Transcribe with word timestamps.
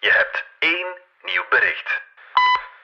Je 0.00 0.12
hebt 0.12 0.44
één 0.58 0.86
nieuw 1.22 1.44
bericht. 1.50 2.02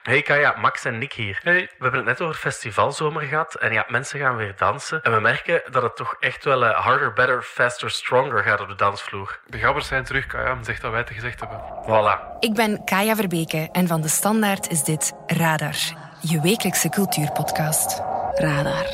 Hey 0.03 0.21
Kaya, 0.21 0.55
Max 0.57 0.85
en 0.85 0.97
Nick 0.97 1.13
hier. 1.13 1.39
Hey. 1.43 1.53
We 1.53 1.83
hebben 1.83 1.99
het 1.99 2.05
net 2.05 2.21
over 2.21 2.35
festivalzomer 2.35 3.21
gehad 3.21 3.55
en 3.55 3.73
ja, 3.73 3.85
mensen 3.87 4.19
gaan 4.19 4.35
weer 4.35 4.53
dansen. 4.57 5.01
En 5.01 5.13
we 5.13 5.19
merken 5.19 5.61
dat 5.71 5.83
het 5.83 5.95
toch 5.95 6.15
echt 6.19 6.43
wel 6.43 6.65
eh, 6.65 6.79
harder, 6.79 7.13
better, 7.13 7.41
faster, 7.41 7.91
stronger 7.91 8.43
gaat 8.43 8.59
op 8.61 8.67
de 8.67 8.75
dansvloer. 8.75 9.39
De 9.45 9.57
gabbers 9.57 9.87
zijn 9.87 10.03
terug, 10.03 10.27
Kaya. 10.27 10.57
Zeg 10.61 10.79
dat 10.79 10.91
wij 10.91 10.99
het 10.99 11.09
gezegd 11.09 11.39
hebben. 11.39 11.59
Voilà. 11.83 12.39
Ik 12.39 12.53
ben 12.53 12.83
Kaya 12.83 13.15
Verbeke 13.15 13.69
en 13.71 13.87
van 13.87 14.01
de 14.01 14.07
Standaard 14.09 14.69
is 14.69 14.83
dit 14.83 15.13
Radar, 15.27 15.75
je 16.21 16.41
wekelijkse 16.41 16.89
cultuurpodcast. 16.89 18.01
Radar. 18.33 18.85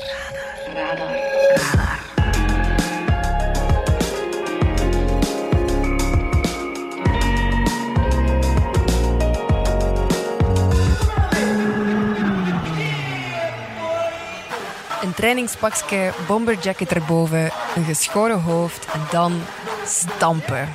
Een 15.14 15.20
trainingspakje, 15.20 16.12
bomberjacket 16.28 16.92
erboven, 16.92 17.52
een 17.76 17.84
geschoren 17.84 18.42
hoofd 18.42 18.86
en 18.86 19.02
dan 19.12 19.42
stampen. 19.86 20.70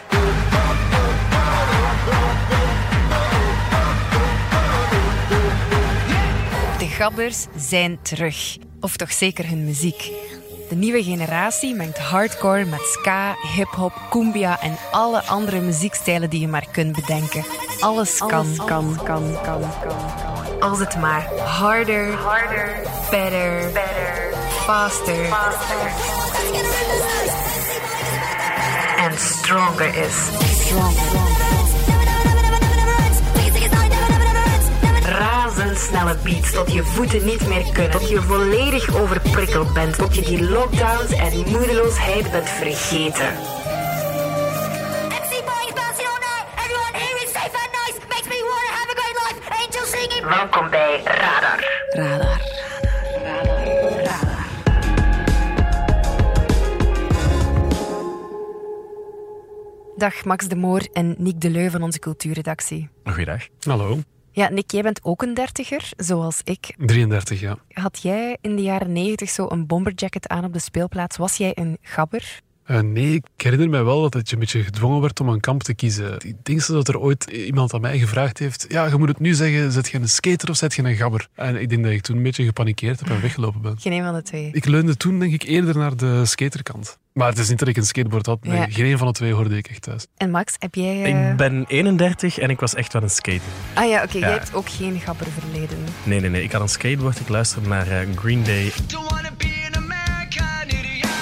De 6.78 6.86
gabbers 6.86 7.46
zijn 7.56 7.98
terug. 8.02 8.56
Of 8.80 8.96
toch 8.96 9.12
zeker 9.12 9.48
hun 9.48 9.64
muziek. 9.64 10.10
De 10.68 10.76
nieuwe 10.76 11.02
generatie 11.02 11.74
mengt 11.74 11.98
hardcore 11.98 12.64
met 12.64 12.80
ska, 12.80 13.34
hip-hop, 13.54 13.92
cumbia 14.10 14.60
en 14.60 14.76
alle 14.90 15.22
andere 15.22 15.60
muziekstijlen 15.60 16.30
die 16.30 16.40
je 16.40 16.48
maar 16.48 16.66
kunt 16.72 16.92
bedenken. 16.92 17.44
Alles 17.80 18.18
kan, 18.18 18.28
kan, 18.56 18.56
kan, 18.66 18.96
kan, 19.04 19.32
kan, 19.42 19.60
kan. 19.82 20.60
Als 20.60 20.78
het 20.78 20.96
maar 21.00 21.26
harder, 21.36 22.12
harder, 22.12 22.80
better, 23.10 23.72
better, 23.72 24.27
faster, 24.68 25.24
faster. 25.32 25.80
en 28.98 29.18
stronger 29.18 29.94
is. 29.94 30.16
Razendsnelle 35.02 36.16
beats 36.22 36.52
tot 36.52 36.72
je 36.72 36.82
voeten 36.82 37.24
niet 37.24 37.48
meer 37.48 37.64
kunnen. 37.72 37.90
Tot 37.90 38.08
je 38.08 38.20
volledig 38.20 38.94
overprikkeld 38.94 39.72
bent. 39.72 39.98
Tot 39.98 40.14
je 40.14 40.22
die 40.22 40.48
lockdowns 40.50 41.12
en 41.12 41.50
moedeloosheid 41.50 42.30
bent 42.30 42.48
vergeten. 42.48 43.32
MC 45.08 45.44
boys 45.44 45.78
Dag 59.98 60.24
Max 60.24 60.48
de 60.48 60.56
Moor 60.56 60.88
en 60.92 61.14
Nick 61.18 61.40
de 61.40 61.50
Leu 61.50 61.70
van 61.70 61.82
onze 61.82 61.98
cultuurredactie. 61.98 62.88
Goeiedag. 63.04 63.46
Hallo. 63.60 63.98
Ja, 64.32 64.48
Nick, 64.48 64.70
jij 64.70 64.82
bent 64.82 65.00
ook 65.02 65.22
een 65.22 65.34
dertiger, 65.34 65.90
zoals 65.96 66.40
ik. 66.44 66.74
33, 66.76 67.40
ja. 67.40 67.58
Had 67.68 68.02
jij 68.02 68.38
in 68.40 68.56
de 68.56 68.62
jaren 68.62 68.92
negentig 68.92 69.30
zo 69.30 69.46
een 69.48 69.66
bomberjacket 69.66 70.28
aan 70.28 70.44
op 70.44 70.52
de 70.52 70.58
speelplaats? 70.58 71.16
Was 71.16 71.36
jij 71.36 71.52
een 71.54 71.78
gabber? 71.82 72.40
Eh, 72.64 72.80
nee, 72.80 73.14
ik 73.14 73.24
herinner 73.36 73.68
mij 73.68 73.84
wel 73.84 74.00
dat 74.02 74.14
het 74.14 74.28
je 74.28 74.34
een 74.34 74.40
beetje 74.40 74.62
gedwongen 74.62 75.00
werd 75.00 75.20
om 75.20 75.28
een 75.28 75.40
kamp 75.40 75.62
te 75.62 75.74
kiezen. 75.74 76.14
Ik 76.14 76.44
denk 76.44 76.66
dat 76.66 76.88
er 76.88 76.98
ooit 76.98 77.24
iemand 77.24 77.74
aan 77.74 77.80
mij 77.80 77.98
gevraagd 77.98 78.38
heeft 78.38 78.66
ja, 78.68 78.86
je 78.86 78.96
moet 78.96 79.08
het 79.08 79.18
nu 79.20 79.34
zeggen, 79.34 79.72
zet 79.72 79.88
je 79.88 79.98
een 79.98 80.08
skater 80.08 80.50
of 80.50 80.56
zet 80.56 80.74
je 80.74 80.82
een 80.82 80.96
gabber? 80.96 81.28
En 81.34 81.60
ik 81.60 81.68
denk 81.68 81.82
dat 81.82 81.92
ik 81.92 82.02
toen 82.02 82.16
een 82.16 82.22
beetje 82.22 82.44
gepanikeerd 82.44 83.00
heb 83.00 83.08
en 83.08 83.20
weggelopen 83.20 83.60
ben. 83.60 83.78
Geen 83.78 83.92
een 83.92 84.04
van 84.04 84.14
de 84.14 84.22
twee. 84.22 84.50
Ik 84.52 84.64
leunde 84.64 84.96
toen 84.96 85.18
denk 85.18 85.32
ik 85.32 85.42
eerder 85.42 85.76
naar 85.76 85.96
de 85.96 86.24
skaterkant. 86.24 86.98
Maar 87.18 87.28
het 87.28 87.38
is 87.38 87.48
niet 87.48 87.58
dat 87.58 87.68
ik 87.68 87.76
een 87.76 87.84
skateboard 87.86 88.26
had. 88.26 88.38
Nee, 88.44 88.56
Ja. 88.58 88.66
Geen 88.70 88.84
een 88.86 88.98
van 88.98 89.06
de 89.06 89.12
twee 89.12 89.32
hoorde 89.32 89.56
ik 89.56 89.66
echt 89.68 89.82
thuis. 89.82 90.06
En 90.16 90.30
Max, 90.30 90.54
heb 90.58 90.74
jij... 90.74 91.02
eh, 91.04 91.30
Ik 91.30 91.36
ben 91.36 91.64
31 91.68 92.38
en 92.38 92.50
ik 92.50 92.60
was 92.60 92.74
echt 92.74 92.92
wel 92.92 93.02
een 93.02 93.10
skater. 93.10 93.40
Ah 93.74 93.88
ja, 93.88 94.02
oké, 94.02 94.18
jij 94.18 94.28
Ja. 94.28 94.34
hebt 94.34 94.54
ook 94.54 94.68
geen 94.68 95.00
gabberverleden. 95.00 95.78
Nee, 96.04 96.20
nee, 96.20 96.30
nee. 96.30 96.42
Ik 96.42 96.52
had 96.52 96.60
een 96.60 96.68
skateboard. 96.68 97.20
Ik 97.20 97.28
luisterde 97.28 97.68
naar 97.68 97.88
eh, 97.88 98.06
Green 98.16 98.42
Day. 98.44 98.72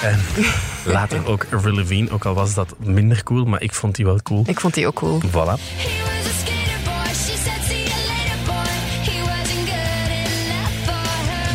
En 0.03 0.19
later 0.93 1.27
ook 1.27 1.47
Avril 1.53 1.75
Lavigne, 1.75 2.11
ook 2.11 2.25
al 2.25 2.35
was 2.35 2.55
dat 2.55 2.75
minder 2.79 3.23
cool, 3.23 3.45
maar 3.45 3.63
ik 3.63 3.73
vond 3.73 3.95
die 3.95 4.05
wel 4.05 4.23
cool. 4.23 4.45
Ik 4.47 4.61
vond 4.61 4.75
die 4.75 4.87
ook 4.87 4.95
cool. 4.95 5.21
Voilà. 5.31 5.61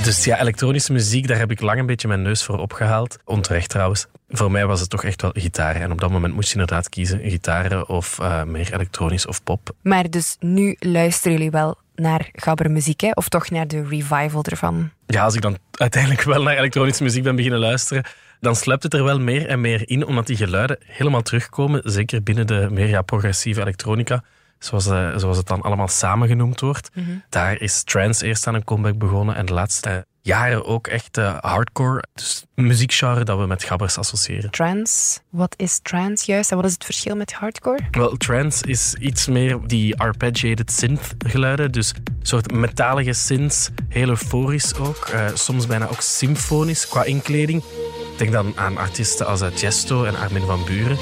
Dus 0.04 0.24
ja, 0.24 0.40
elektronische 0.40 0.92
muziek, 0.92 1.28
daar 1.28 1.38
heb 1.38 1.52
ik 1.52 1.62
lang 1.62 1.80
een 1.80 1.86
beetje 1.86 2.08
mijn 2.08 2.22
neus 2.22 2.44
voor 2.44 2.58
opgehaald. 2.58 3.18
Onterecht 3.26 3.70
trouwens. 3.70 4.08
Voor 4.30 4.52
mij 4.52 4.66
was 4.66 4.80
het 4.80 4.90
toch 4.90 5.04
echt 5.04 5.22
wel 5.22 5.32
gitaren. 5.34 5.82
En 5.82 5.92
op 5.92 6.00
dat 6.00 6.12
moment 6.12 6.34
moest 6.34 6.48
je 6.48 6.54
inderdaad 6.54 6.90
kiezen. 6.90 7.20
Gitaren 7.24 7.90
of 7.90 8.20
eh, 8.20 8.44
meer 8.44 8.74
elektronisch 8.74 9.26
of 9.28 9.44
pop. 9.44 9.76
Maar 9.82 10.10
dus 10.10 10.36
nu 10.40 10.76
luisteren 10.80 11.32
jullie 11.32 11.52
wel 11.52 11.78
naar 11.96 12.30
gabbermuziek, 12.32 13.02
hè? 13.02 13.10
Of 13.14 13.30
toch 13.30 13.50
naar 13.50 13.68
de 13.68 13.84
revival 13.88 14.44
ervan? 14.44 14.90
Ja, 15.06 15.24
als 15.24 15.36
ik 15.36 15.42
dan 15.42 15.58
uiteindelijk 15.72 16.24
wel 16.24 16.44
naar 16.44 16.58
elektronische 16.58 17.04
muziek 17.04 17.24
ben 17.24 17.36
beginnen 17.36 17.60
luisteren, 17.60 18.04
dan 18.40 18.56
sluipt 18.56 18.84
het 18.84 18.94
er 18.94 19.04
wel 19.04 19.20
meer 19.20 19.48
en 19.48 19.62
meer 19.62 19.90
in, 19.90 20.06
omdat 20.06 20.28
die 20.28 20.38
geluiden 20.38 20.78
helemaal 20.86 21.22
terugkomen. 21.22 21.82
Zeker 21.84 22.24
binnen 22.24 22.48
de 22.48 22.68
meer 22.72 22.88
ja, 22.88 23.02
progressieve 23.02 23.62
elektronica, 23.62 24.24
zoals, 24.64 24.88
eh, 24.88 25.18
zoals 25.18 25.38
het 25.38 25.48
dan 25.48 25.62
allemaal 25.62 25.88
samengenoemd 25.88 26.60
wordt. 26.60 26.90
Daar 27.30 27.62
is 27.62 27.84
trance 27.84 28.26
eerst 28.26 28.48
aan 28.48 28.54
een 28.56 28.64
comeback 28.64 28.98
begonnen 28.98 29.36
en 29.36 29.46
de 29.46 29.54
laatste 29.54 30.06
jaren 30.24 30.66
ook 30.66 30.88
echt 30.88 31.18
eh, 31.18 31.38
hardcore. 31.40 32.04
Dus 32.14 32.46
muziekgenre 32.56 33.24
dat 33.24 33.40
we 33.40 33.46
met 33.46 33.64
gabbers 33.64 33.98
associëren. 33.98 34.52
Trance. 34.52 35.20
Wat 35.30 35.54
is 35.58 35.80
trance 35.84 36.32
juist 36.32 36.50
en 36.52 36.56
wat 36.56 36.66
is 36.66 36.74
het 36.74 36.86
verschil 36.86 37.16
met 37.16 37.34
hardcore? 37.34 37.80
Wel, 37.92 38.18
trance 38.18 38.68
is 38.68 38.94
iets 38.94 39.28
meer 39.28 39.60
die 39.68 39.98
arpeggiated 39.98 40.72
synth 40.72 41.14
geluiden. 41.18 41.72
Dus 41.72 41.94
een 41.96 42.04
soort 42.22 42.52
metalige 42.52 43.14
synths, 43.14 43.70
heel 43.90 44.10
euforisch 44.10 44.76
ook. 44.76 45.06
eh, 45.06 45.26
soms 45.34 45.68
bijna 45.68 45.88
ook 45.88 46.02
symfonisch 46.02 46.88
qua 46.88 47.04
inkleding. 47.04 47.64
Denk 48.18 48.32
dan 48.32 48.54
aan 48.56 48.78
artiesten 48.78 49.26
als 49.28 49.42
Tiesto 49.54 50.04
en 50.04 50.16
Armin 50.16 50.46
van 50.46 50.66
Buren. 50.66 50.98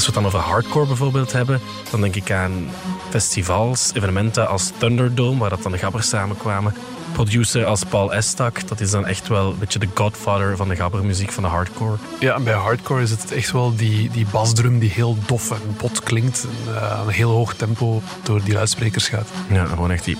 Als 0.00 0.08
we 0.08 0.14
het 0.14 0.24
dan 0.24 0.32
over 0.32 0.50
hardcore 0.50 0.86
bijvoorbeeld 0.86 1.32
hebben, 1.32 1.60
dan 1.90 2.00
denk 2.00 2.14
ik 2.16 2.30
aan 2.30 2.68
festivals, 3.08 3.90
evenementen 3.94 4.48
als 4.48 4.70
Thunderdome, 4.78 5.38
waar 5.38 5.50
dat 5.50 5.62
dan 5.62 5.72
de 5.72 5.78
gabbers 5.78 6.08
samenkwamen. 6.08 6.74
Producer 7.12 7.64
als 7.64 7.84
Paul 7.84 8.12
Estak, 8.14 8.68
dat 8.68 8.80
is 8.80 8.90
dan 8.90 9.06
echt 9.06 9.28
wel 9.28 9.50
een 9.50 9.58
beetje 9.58 9.78
de 9.78 9.88
godfather 9.94 10.56
van 10.56 10.68
de 10.68 10.76
gabbermuziek 10.76 11.32
van 11.32 11.42
de 11.42 11.48
hardcore. 11.48 11.96
Ja, 12.20 12.34
en 12.34 12.44
bij 12.44 12.54
hardcore 12.54 13.02
is 13.02 13.10
het 13.10 13.32
echt 13.32 13.50
wel 13.50 13.76
die, 13.76 14.10
die 14.10 14.26
basdrum 14.30 14.78
die 14.78 14.90
heel 14.90 15.16
dof 15.26 15.50
en 15.50 15.76
bot 15.76 16.02
klinkt. 16.02 16.46
En 16.66 16.74
eh, 16.74 16.92
aan 16.92 17.06
een 17.06 17.12
heel 17.12 17.30
hoog 17.30 17.54
tempo 17.54 18.02
door 18.22 18.42
die 18.44 18.54
luidsprekers 18.54 19.08
gaat. 19.08 19.28
Ja, 19.48 19.64
gewoon 19.64 19.90
echt 19.90 20.04
die... 20.04 20.16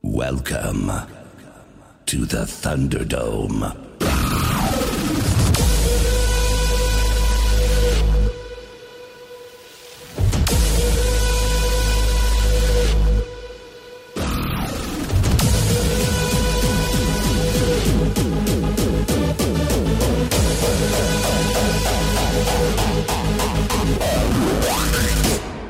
Welcome 0.00 1.04
to 2.04 2.26
the 2.26 2.46
Thunderdome. 2.60 3.87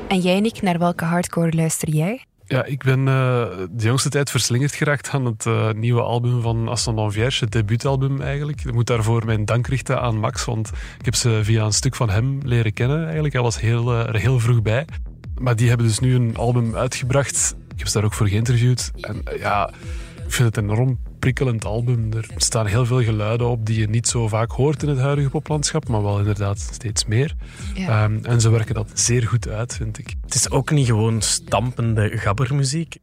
En 0.09 0.19
jij, 0.19 0.39
Nick, 0.39 0.61
naar 0.61 0.79
welke 0.79 1.05
hardcore 1.05 1.51
luister 1.51 1.89
jij? 1.89 2.25
Ja, 2.45 2.63
ik 2.63 2.83
ben 2.83 3.07
eh, 3.07 3.47
de 3.71 3.85
jongste 3.85 4.09
tijd 4.09 4.29
verslingerd 4.29 4.73
geraakt 4.73 5.09
aan 5.09 5.25
het 5.25 5.45
eh, 5.45 5.71
nieuwe 5.71 6.01
album 6.01 6.41
van 6.41 6.67
Ascendant 6.67 7.13
Vierge, 7.13 7.43
het 7.43 7.53
debuutalbum 7.53 8.21
eigenlijk. 8.21 8.63
Ik 8.65 8.73
moet 8.73 8.87
daarvoor 8.87 9.25
mijn 9.25 9.45
dank 9.45 9.67
richten 9.67 10.01
aan 10.01 10.17
Max, 10.17 10.45
want 10.45 10.71
ik 10.99 11.05
heb 11.05 11.15
ze 11.15 11.39
via 11.43 11.65
een 11.65 11.71
stuk 11.71 11.95
van 11.95 12.09
hem 12.09 12.39
leren 12.43 12.73
kennen 12.73 13.03
eigenlijk. 13.03 13.33
Hij 13.33 13.43
was 13.43 13.59
heel, 13.59 13.91
eh, 13.91 14.07
er 14.07 14.19
heel 14.19 14.39
vroeg 14.39 14.61
bij. 14.61 14.85
Maar 15.41 15.55
die 15.55 15.67
hebben 15.67 15.87
dus 15.87 15.99
nu 15.99 16.15
een 16.15 16.37
album 16.37 16.75
uitgebracht. 16.75 17.55
Ik 17.71 17.77
heb 17.77 17.87
ze 17.87 17.93
daar 17.93 18.03
ook 18.03 18.13
voor 18.13 18.27
geïnterviewd. 18.27 18.91
En 19.01 19.23
ja, 19.37 19.71
ik 20.29 20.35
vind 20.35 20.55
het 20.55 20.57
een 20.57 20.71
enorm 20.71 20.99
prikkelend 21.19 21.65
album. 21.65 22.13
Er 22.13 22.25
staan 22.35 22.65
heel 22.65 22.85
veel 22.85 23.03
geluiden 23.03 23.47
op 23.47 23.65
die 23.65 23.79
je 23.79 23.89
niet 23.89 24.07
zo 24.07 24.27
vaak 24.27 24.51
hoort 24.51 24.83
in 24.83 24.89
het 24.89 24.99
huidige 24.99 25.29
poplandschap, 25.29 25.87
maar 25.87 26.03
wel 26.03 26.17
inderdaad 26.19 26.59
steeds 26.59 27.05
meer. 27.05 27.35
Ja. 27.73 28.03
Ehm, 28.03 28.19
en 28.25 28.41
ze 28.41 28.49
werken 28.49 28.75
dat 28.75 28.91
zeer 28.93 29.27
goed 29.27 29.47
uit, 29.47 29.75
vind 29.75 29.97
ik. 29.97 30.13
Het 30.21 30.35
is 30.35 30.49
ook 30.49 30.71
niet 30.71 30.85
gewoon 30.85 31.21
stampende 31.21 32.17
gabbermuziek. 32.17 32.97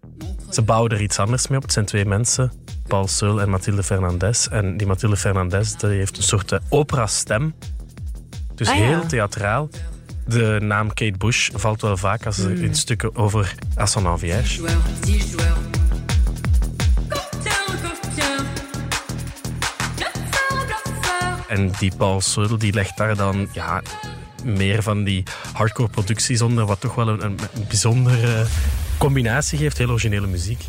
Ze 0.51 0.63
bouwen 0.63 0.91
er 0.91 1.01
iets 1.03 1.19
anders 1.19 1.49
mee 1.49 1.57
op. 1.57 1.63
Het 1.65 1.73
zijn 1.73 1.85
twee 1.85 2.05
mensen, 2.05 2.53
Paul 2.87 3.09
Seul 3.09 3.41
en 3.41 3.51
Mathilde 3.51 3.83
Fernandez. 3.83 4.47
En 4.47 4.77
die 4.77 4.87
Mathilde 4.87 5.17
Fernandez 5.17 5.75
die 5.75 5.89
heeft 5.89 6.17
een 6.17 6.23
soort 6.23 6.53
eh, 6.53 6.59
opera-stem. 6.69 7.55
Dus 8.55 8.69
Ah, 8.69 8.77
ja. 8.77 8.83
heel 8.85 9.07
theatraal. 9.07 9.69
De 10.27 10.59
naam 10.63 10.89
Kate 10.89 11.19
Bush 11.19 11.51
valt 11.55 11.81
wel 11.81 11.97
vaak 11.97 12.27
als 12.27 12.39
er 12.39 12.63
in 12.63 12.75
stukken 12.75 13.17
over 13.17 13.55
Assan 13.75 14.07
Enviage. 14.07 14.63
En 21.57 21.71
die 21.79 21.93
Paul 21.97 22.21
Seul 22.21 22.59
die 22.59 22.73
legt 22.73 22.97
daar 22.97 23.17
dan 23.17 23.49
ja, 23.53 23.83
meer 24.45 24.83
van 24.83 25.05
die 25.05 25.23
hardcore 25.53 25.89
producties 25.89 26.43
onder, 26.43 26.67
wat 26.67 26.81
toch 26.81 26.95
wel 26.95 27.09
een, 27.09 27.25
een 27.25 27.39
bijzondere 27.69 28.47
combinatie 28.99 29.59
geeft. 29.59 29.79
Heel 29.79 29.91
originele 29.91 30.27
muziek. 30.27 30.67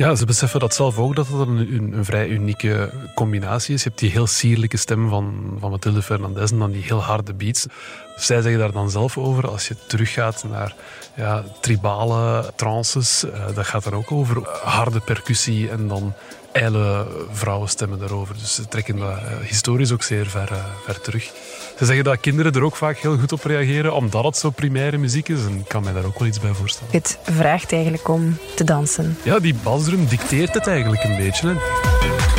Ja, 0.00 0.14
ze 0.14 0.24
beseffen 0.24 0.60
dat 0.60 0.74
zelf 0.74 0.98
ook 0.98 1.16
dat 1.16 1.28
het 1.28 1.48
een, 1.48 1.92
een, 1.92 2.04
vrij 2.04 2.28
unieke 2.28 2.90
combinatie 3.14 3.74
is. 3.74 3.82
Je 3.82 3.88
hebt 3.88 4.00
die 4.00 4.10
heel 4.10 4.26
sierlijke 4.26 4.76
stem 4.76 5.08
van, 5.08 5.56
van 5.58 5.70
Mathilde 5.70 6.02
Fernandez 6.02 6.50
en 6.50 6.58
dan 6.58 6.70
die 6.70 6.82
heel 6.82 7.02
harde 7.02 7.34
beats. 7.34 7.66
Dus 8.14 8.26
zij 8.26 8.40
zeggen 8.40 8.60
daar 8.60 8.72
dan 8.72 8.90
zelf 8.90 9.18
over, 9.18 9.48
als 9.48 9.68
je 9.68 9.76
teruggaat 9.86 10.44
naar 10.50 10.74
ja, 11.16 11.44
tribale 11.60 12.52
trances, 12.56 13.24
eh, 13.24 13.54
dat 13.54 13.66
gaat 13.66 13.84
dan 13.84 13.92
ook 13.92 14.12
over 14.12 14.48
harde 14.62 15.00
percussie 15.00 15.70
en 15.70 15.88
dan 15.88 16.14
ijle 16.52 17.06
vrouwenstemmen 17.32 17.98
daarover. 17.98 18.34
Dus 18.34 18.54
ze 18.54 18.68
trekken 18.68 18.96
dat 18.96 19.08
eh, 19.08 19.36
historisch 19.42 19.92
ook 19.92 20.02
zeer 20.02 20.26
ver, 20.26 20.52
eh, 20.52 20.64
ver 20.84 21.00
terug. 21.00 21.24
Ze 21.78 21.84
zeggen 21.84 22.04
dat 22.04 22.20
kinderen 22.20 22.52
er 22.52 22.62
ook 22.62 22.76
vaak 22.76 22.98
heel 22.98 23.18
goed 23.18 23.32
op 23.32 23.44
reageren, 23.44 23.94
omdat 23.94 24.24
het 24.24 24.36
zo 24.36 24.50
primaire 24.50 24.98
muziek 24.98 25.28
is. 25.28 25.44
En 25.44 25.58
ik 25.58 25.68
kan 25.68 25.82
mij 25.82 25.92
daar 25.92 26.04
ook 26.04 26.18
wel 26.18 26.28
iets 26.28 26.40
bij 26.40 26.52
voorstellen. 26.52 26.92
Het 26.92 27.18
vraagt 27.22 27.72
eigenlijk 27.72 28.08
om 28.08 28.38
te 28.56 28.64
dansen. 28.64 29.18
Ja, 29.22 29.38
die 29.38 29.54
basdrum 29.62 30.06
dicteert 30.06 30.54
het 30.54 30.66
eigenlijk 30.66 31.04
een 31.04 31.16
beetje. 31.16 31.48
Hè. 31.48 32.29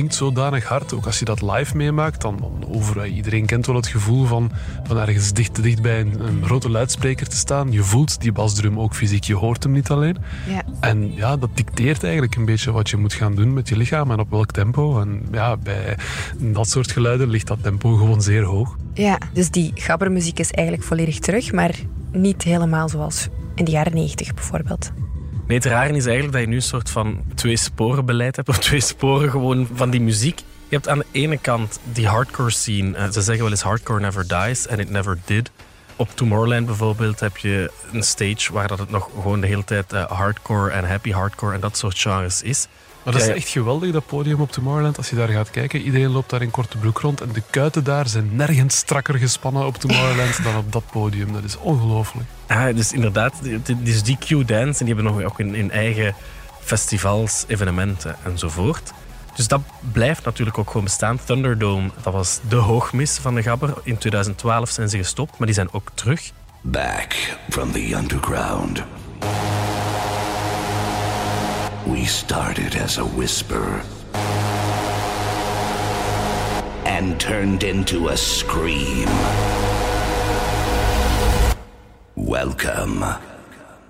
Klinkt 0.00 0.18
zodanig 0.18 0.64
hard, 0.64 0.92
ook 0.92 1.06
als 1.06 1.18
je 1.18 1.24
dat 1.24 1.42
live 1.42 1.76
meemaakt, 1.76 2.20
dan, 2.20 2.64
over, 2.68 3.06
iedereen 3.06 3.46
kent 3.46 3.66
wel 3.66 3.76
het 3.76 3.86
gevoel 3.86 4.24
van, 4.24 4.50
van 4.84 4.98
ergens 4.98 5.32
dicht, 5.32 5.62
dicht 5.62 5.82
bij 5.82 6.00
een, 6.00 6.26
een 6.26 6.44
grote 6.44 6.70
luidspreker 6.70 7.28
te 7.28 7.36
staan. 7.36 7.72
Je 7.72 7.82
voelt 7.82 8.20
die 8.20 8.32
basdrum 8.32 8.80
ook 8.80 8.94
fysiek, 8.94 9.24
je 9.24 9.34
hoort 9.34 9.62
hem 9.62 9.72
niet 9.72 9.90
alleen. 9.90 10.16
Ja. 10.48 10.64
En 10.80 11.14
ja, 11.14 11.36
dat 11.36 11.50
dicteert 11.54 12.02
eigenlijk 12.02 12.34
een 12.34 12.44
beetje 12.44 12.72
wat 12.72 12.90
je 12.90 12.96
moet 12.96 13.12
gaan 13.12 13.34
doen 13.34 13.52
met 13.52 13.68
je 13.68 13.76
lichaam 13.76 14.10
en 14.10 14.18
op 14.18 14.30
welk 14.30 14.50
tempo. 14.50 15.00
En 15.00 15.22
ja, 15.32 15.56
bij 15.56 15.96
dat 16.38 16.68
soort 16.68 16.92
geluiden 16.92 17.28
ligt 17.28 17.46
dat 17.46 17.62
tempo 17.62 17.94
gewoon 17.96 18.22
zeer 18.22 18.42
hoog. 18.42 18.76
Ja, 18.94 19.18
dus 19.32 19.50
die 19.50 19.72
gabbermuziek 19.74 20.38
is 20.38 20.50
eigenlijk 20.50 20.86
volledig 20.86 21.18
terug, 21.18 21.52
maar 21.52 21.74
niet 22.12 22.42
helemaal 22.42 22.88
zoals 22.88 23.28
in 23.54 23.64
de 23.64 23.70
jaren 23.70 23.94
90 23.94 24.34
bijvoorbeeld. 24.34 24.90
Nee, 25.50 25.58
het 25.58 25.68
rare 25.68 25.96
is 25.96 26.04
eigenlijk 26.04 26.32
dat 26.32 26.40
je 26.40 26.48
nu 26.48 26.54
een 26.54 26.62
soort 26.62 26.90
van 26.90 27.22
twee 27.34 27.56
sporen 27.56 28.04
beleid 28.04 28.36
hebt. 28.36 28.48
Of 28.48 28.58
twee 28.58 28.80
sporen 28.80 29.30
gewoon 29.30 29.68
van 29.74 29.90
die 29.90 30.00
muziek. 30.00 30.38
Je 30.38 30.74
hebt 30.76 30.88
aan 30.88 30.98
de 30.98 31.06
ene 31.12 31.38
kant 31.38 31.80
die 31.92 32.06
hardcore 32.06 32.50
scene. 32.50 32.96
Eh, 32.96 33.04
Ze 33.04 33.20
zeggen 33.20 33.42
wel 33.42 33.50
eens 33.50 33.62
hardcore 33.62 34.00
never 34.00 34.26
dies. 34.28 34.66
En 34.66 34.78
it 34.78 34.90
never 34.90 35.18
did. 35.24 35.50
Op 35.96 36.08
Tomorrowland 36.14 36.66
bijvoorbeeld 36.66 37.20
heb 37.20 37.36
je 37.36 37.70
een 37.92 38.02
stage 38.02 38.52
waar 38.52 38.68
dat 38.68 38.78
het 38.78 38.90
nog 38.90 39.10
gewoon 39.14 39.40
de 39.40 39.46
hele 39.46 39.64
tijd 39.64 39.92
eh, 39.92 40.10
hardcore 40.10 40.70
en 40.70 40.88
happy 40.88 41.10
hardcore 41.10 41.54
en 41.54 41.60
dat 41.60 41.76
soort 41.76 41.98
genres 41.98 42.42
is. 42.42 42.66
Maar 43.02 43.12
dat 43.12 43.22
is 43.22 43.28
echt 43.28 43.48
geweldig, 43.48 43.92
dat 43.92 44.06
podium 44.06 44.40
op 44.40 44.52
Tomorrowland. 44.52 44.96
Als 44.96 45.10
je 45.10 45.16
daar 45.16 45.28
gaat 45.28 45.50
kijken, 45.50 45.80
iedereen 45.80 46.10
loopt 46.10 46.30
daar 46.30 46.42
in 46.42 46.50
korte 46.50 46.78
broek 46.78 46.98
rond. 46.98 47.20
En 47.20 47.28
de 47.32 47.42
kuiten 47.50 47.84
daar 47.84 48.08
zijn 48.08 48.36
nergens 48.36 48.76
strakker 48.76 49.14
gespannen 49.14 49.66
op 49.66 49.76
Tomorrowland 49.76 50.42
dan 50.42 50.56
op 50.56 50.72
dat 50.72 50.84
podium. 50.90 51.32
Dat 51.32 51.44
is 51.44 51.58
ongelooflijk. 51.58 52.28
Ah, 52.46 52.76
dus 52.76 52.92
inderdaad, 52.92 53.34
dus 53.78 54.02
die 54.02 54.18
Q-dance, 54.18 54.80
en 54.80 54.86
die 54.86 54.94
hebben 54.94 55.04
nog 55.04 55.22
ook 55.22 55.40
in, 55.40 55.54
in 55.54 55.70
eigen 55.70 56.14
festivals, 56.60 57.44
evenementen 57.46 58.16
enzovoort. 58.24 58.92
Dus 59.34 59.48
dat 59.48 59.60
blijft 59.92 60.24
natuurlijk 60.24 60.58
ook 60.58 60.66
gewoon 60.66 60.84
bestaan. 60.84 61.18
Thunderdome, 61.24 61.90
dat 62.02 62.12
was 62.12 62.40
de 62.48 62.56
hoogmis 62.56 63.18
van 63.18 63.34
de 63.34 63.42
Gabber. 63.42 63.74
In 63.82 63.98
2012 63.98 64.70
zijn 64.70 64.88
ze 64.88 64.96
gestopt, 64.96 65.38
maar 65.38 65.46
die 65.46 65.56
zijn 65.56 65.72
ook 65.72 65.90
terug. 65.94 66.32
Back 66.60 67.36
from 67.48 67.72
the 67.72 67.94
underground. 67.94 68.82
We 71.90 72.04
started 72.04 72.76
as 72.76 72.98
a 72.98 73.04
whisper 73.04 73.82
and 76.84 77.18
turned 77.18 77.62
into 77.62 78.08
a 78.08 78.16
scream. 78.16 79.08
Welcome. 82.14 83.16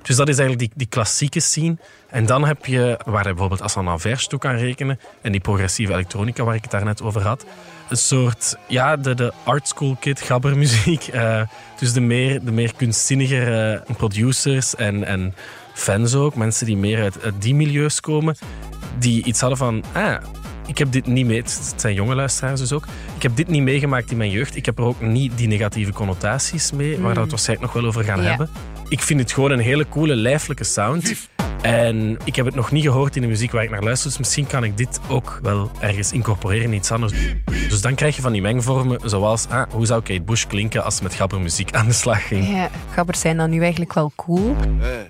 Dus 0.03 0.17
dat 0.17 0.29
is 0.29 0.39
eigenlijk 0.39 0.59
die, 0.59 0.71
die 0.75 0.87
klassieke 0.87 1.41
scene. 1.41 1.77
En 2.09 2.27
dan 2.27 2.45
heb 2.45 2.67
je, 2.67 3.01
waar 3.05 3.23
je 3.23 3.29
bijvoorbeeld 3.29 3.63
Assan 3.63 3.89
Anvers 3.89 4.27
toe 4.27 4.39
kan 4.39 4.57
rekenen, 4.57 5.01
en 5.21 5.33
die 5.33 5.41
progressieve 5.41 5.93
elektronica 5.93 6.45
waar 6.45 6.55
ik 6.55 6.63
het 6.63 6.71
daarnet 6.71 7.03
over 7.03 7.23
had, 7.23 7.45
een 7.89 7.97
soort, 7.97 8.57
ja, 8.67 8.97
de, 8.97 9.15
de 9.15 9.33
art 9.45 9.69
school 9.69 9.97
kid 10.01 10.21
gabbermuziek. 10.21 11.07
eh 11.13 11.43
dus 11.79 11.93
de 11.93 12.01
meer, 12.01 12.45
de 12.45 12.53
meer 12.53 12.75
kunstzinnigere 12.77 13.83
producers 13.97 14.75
en, 14.75 15.05
en 15.05 15.35
fans 15.81 16.15
ook, 16.15 16.35
mensen 16.35 16.67
die 16.67 16.77
meer 16.77 17.03
uit, 17.03 17.23
uit 17.23 17.35
die 17.43 17.55
milieus 17.55 18.01
komen, 18.01 18.37
die 18.99 19.25
iets 19.25 19.41
hadden 19.41 19.59
van, 19.59 19.85
ah, 19.93 20.15
ik 20.67 20.79
heb 20.79 20.93
dit 20.93 21.07
niet 21.07 21.27
mee, 21.27 21.37
het 21.37 21.73
zijn 21.77 21.95
jonge 21.95 22.15
luisteraars 22.15 22.61
dus 22.61 22.73
ook, 22.73 22.85
ik 23.17 23.23
heb 23.23 23.37
dit 23.37 23.49
niet 23.49 23.63
meegemaakt 23.63 24.11
in 24.11 24.17
mijn 24.17 24.31
jeugd, 24.31 24.57
ik 24.57 24.67
heb 24.67 24.79
er 24.79 24.85
ook 24.85 25.01
niet 25.01 25.33
die 25.37 25.49
negatieve 25.49 25.93
connotaties 25.93 26.73
mee, 26.73 26.99
waar 27.01 27.15
we 27.15 27.21
het 27.21 27.31
waarschijnlijk 27.31 27.73
nog 27.73 27.83
wel 27.83 27.91
over 27.91 28.05
gaan 28.05 28.23
Ja. 28.23 28.29
hebben. 28.29 28.51
Ik 28.89 29.01
vind 29.03 29.21
het 29.21 29.33
gewoon 29.33 29.51
een 29.51 29.59
hele 29.59 29.89
coole, 29.89 30.15
lijfelijke 30.15 30.65
sound. 30.65 31.29
En 31.63 32.19
ik 32.25 32.37
heb 32.37 32.47
het 32.47 32.55
nog 32.55 32.71
niet 32.71 32.85
gehoord 32.85 33.17
in 33.17 33.23
de 33.23 33.29
muziek 33.29 33.53
waar 33.53 33.63
ik 33.63 33.71
naar 33.71 33.83
luister. 33.83 34.09
Dus 34.09 34.19
misschien 34.19 34.47
kan 34.47 34.65
ik 34.65 34.77
dit 34.77 35.01
ook 35.09 35.39
wel 35.43 35.71
ergens 35.81 36.13
incorporeren 36.13 36.65
in 36.65 36.73
iets 36.73 36.91
anders. 36.91 37.13
Dus 37.69 37.81
dan 37.81 37.95
krijg 37.95 38.17
je 38.17 38.23
van 38.23 38.33
die 38.33 38.41
mengvormen 38.41 39.01
zoals... 39.05 39.49
Ah, 39.49 39.71
hoe 39.71 39.87
zou 39.87 40.03
Kate 40.03 40.23
Bush 40.23 40.47
klinken 40.47 40.85
als 40.85 40.97
ze 40.97 41.03
met 41.03 41.15
gabbermuziek 41.15 41.73
aan 41.73 41.87
de 41.87 41.93
slag 41.93 42.27
ging? 42.27 42.49
Ja, 42.49 42.71
gabbers 42.93 43.21
zijn 43.21 43.37
dan 43.37 43.51
nu 43.51 43.61
eigenlijk 43.61 43.93
wel 43.93 44.13
cool. 44.17 44.57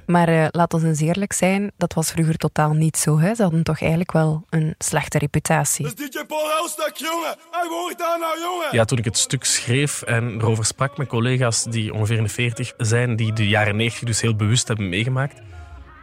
Maar 0.07 0.28
eh, 0.28 0.47
laat 0.50 0.75
ons 0.75 0.83
eens 0.83 1.00
eerlijk 1.00 1.33
zijn, 1.33 1.71
dat 1.76 1.95
was 1.95 2.11
vroeger 2.11 2.37
totaal 2.37 2.73
niet 2.73 2.97
zo. 2.97 3.19
Hè? 3.19 3.35
Ze 3.35 3.42
hadden 3.42 3.62
toch 3.62 3.80
eigenlijk 3.80 4.12
wel 4.12 4.45
een 4.49 4.75
slechte 4.78 5.19
reputatie. 5.19 5.95
DJ 5.95 6.25
Paul 6.28 6.69
jongen! 6.95 7.37
Hij 7.50 7.66
hoort 7.69 7.99
daar 7.99 8.19
nou, 8.19 8.40
jongen! 8.40 8.69
Ja, 8.71 8.85
toen 8.85 8.99
ik 8.99 9.04
het 9.04 9.19
stuk 9.19 9.45
schreef 9.45 10.02
en 10.02 10.35
erover 10.40 10.64
sprak 10.64 10.97
met 10.97 11.09
collega's 11.09 11.64
die 11.64 11.95
ongeveer 11.95 12.16
in 12.16 12.23
de 12.23 12.28
40 12.28 12.73
zijn, 12.76 13.16
die 13.16 13.33
de 13.33 13.49
jaren 13.49 13.76
90 13.76 14.04
dus 14.04 14.21
heel 14.21 14.37
bewust 14.37 14.69
hebben 14.69 14.88
meegemaakt, 14.88 15.40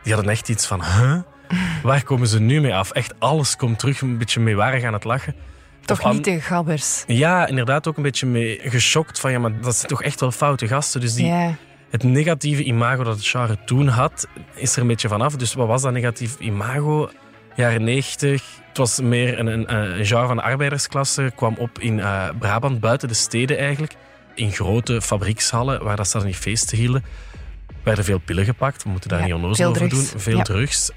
die 0.08 0.16
hadden 0.16 0.32
echt 0.34 0.50
iets 0.50 0.66
van, 0.66 0.84
huh? 0.84 1.20
Waar 1.84 2.04
komen 2.04 2.28
ze 2.28 2.40
nu 2.40 2.62
mee 2.62 2.76
af? 2.76 2.92
Echt 2.92 3.14
alles 3.20 3.56
komt 3.56 3.80
terug, 3.80 4.02
een 4.02 4.18
beetje 4.18 4.40
meewarig 4.40 4.84
aan 4.84 4.94
het 4.94 5.04
lachen. 5.04 5.36
Toch 5.86 6.02
aan- 6.04 6.14
niet 6.14 6.24
de 6.24 6.42
gabbers. 6.42 7.04
Ja, 7.08 7.48
inderdaad 7.48 7.88
ook 7.88 7.98
een 7.98 8.04
beetje 8.04 8.26
mee 8.26 8.60
geschokt 8.64 9.20
van 9.20 9.32
ja, 9.32 9.40
maar 9.40 9.62
dat 9.62 9.76
zijn 9.76 9.88
toch 9.88 10.04
echt 10.04 10.20
wel 10.20 10.32
foute 10.32 10.68
gasten. 10.68 11.02
Dus 11.02 11.14
die, 11.14 11.32
het 11.90 12.04
negatieve 12.04 12.64
imago 12.64 13.04
dat 13.04 13.16
het 13.16 13.26
genre 13.28 13.58
toen 13.66 13.88
had, 13.88 14.28
is 14.56 14.76
er 14.76 14.82
een 14.82 14.88
beetje 14.88 15.08
vanaf. 15.08 15.36
Dus 15.36 15.54
wat 15.54 15.68
was 15.68 15.82
dat 15.82 15.92
negatief 15.94 16.40
imago? 16.40 17.10
Jaren 17.56 17.84
90. 17.84 18.44
Het 18.68 18.78
was 18.78 19.02
meer 19.02 19.40
een, 19.40 19.48
een, 19.48 19.74
een 20.00 20.06
genre 20.06 20.28
van 20.28 20.36
de 20.36 20.42
arbeidersklasse. 20.42 21.32
Kwam 21.36 21.56
op 21.58 21.80
in 21.80 22.00
eh, 22.00 22.30
Brabant, 22.40 22.80
buiten 22.80 23.08
de 23.08 23.14
steden 23.14 23.58
eigenlijk. 23.58 23.96
In 24.36 24.52
grote 24.52 25.02
fabriekshallen, 25.02 25.84
waar 25.84 25.96
dat 25.96 26.08
ze 26.08 26.18
dan 26.18 26.26
niet 26.28 26.36
feesten 26.36 26.78
hielden. 26.78 27.04
Werden 27.88 28.06
veel 28.06 28.20
pillen 28.20 28.46
gepakt. 28.46 28.84
We 28.84 28.89
moeten 28.89 29.10
daar 29.10 29.20
Ja, 29.20 29.25
niet 29.25 29.34
onnozel 29.34 29.70
over 29.70 29.88
drugs. 29.89 30.12
doen. 30.12 30.20
Veel 30.22 30.38
Ja. 30.38 30.44
drugs. 30.44 30.91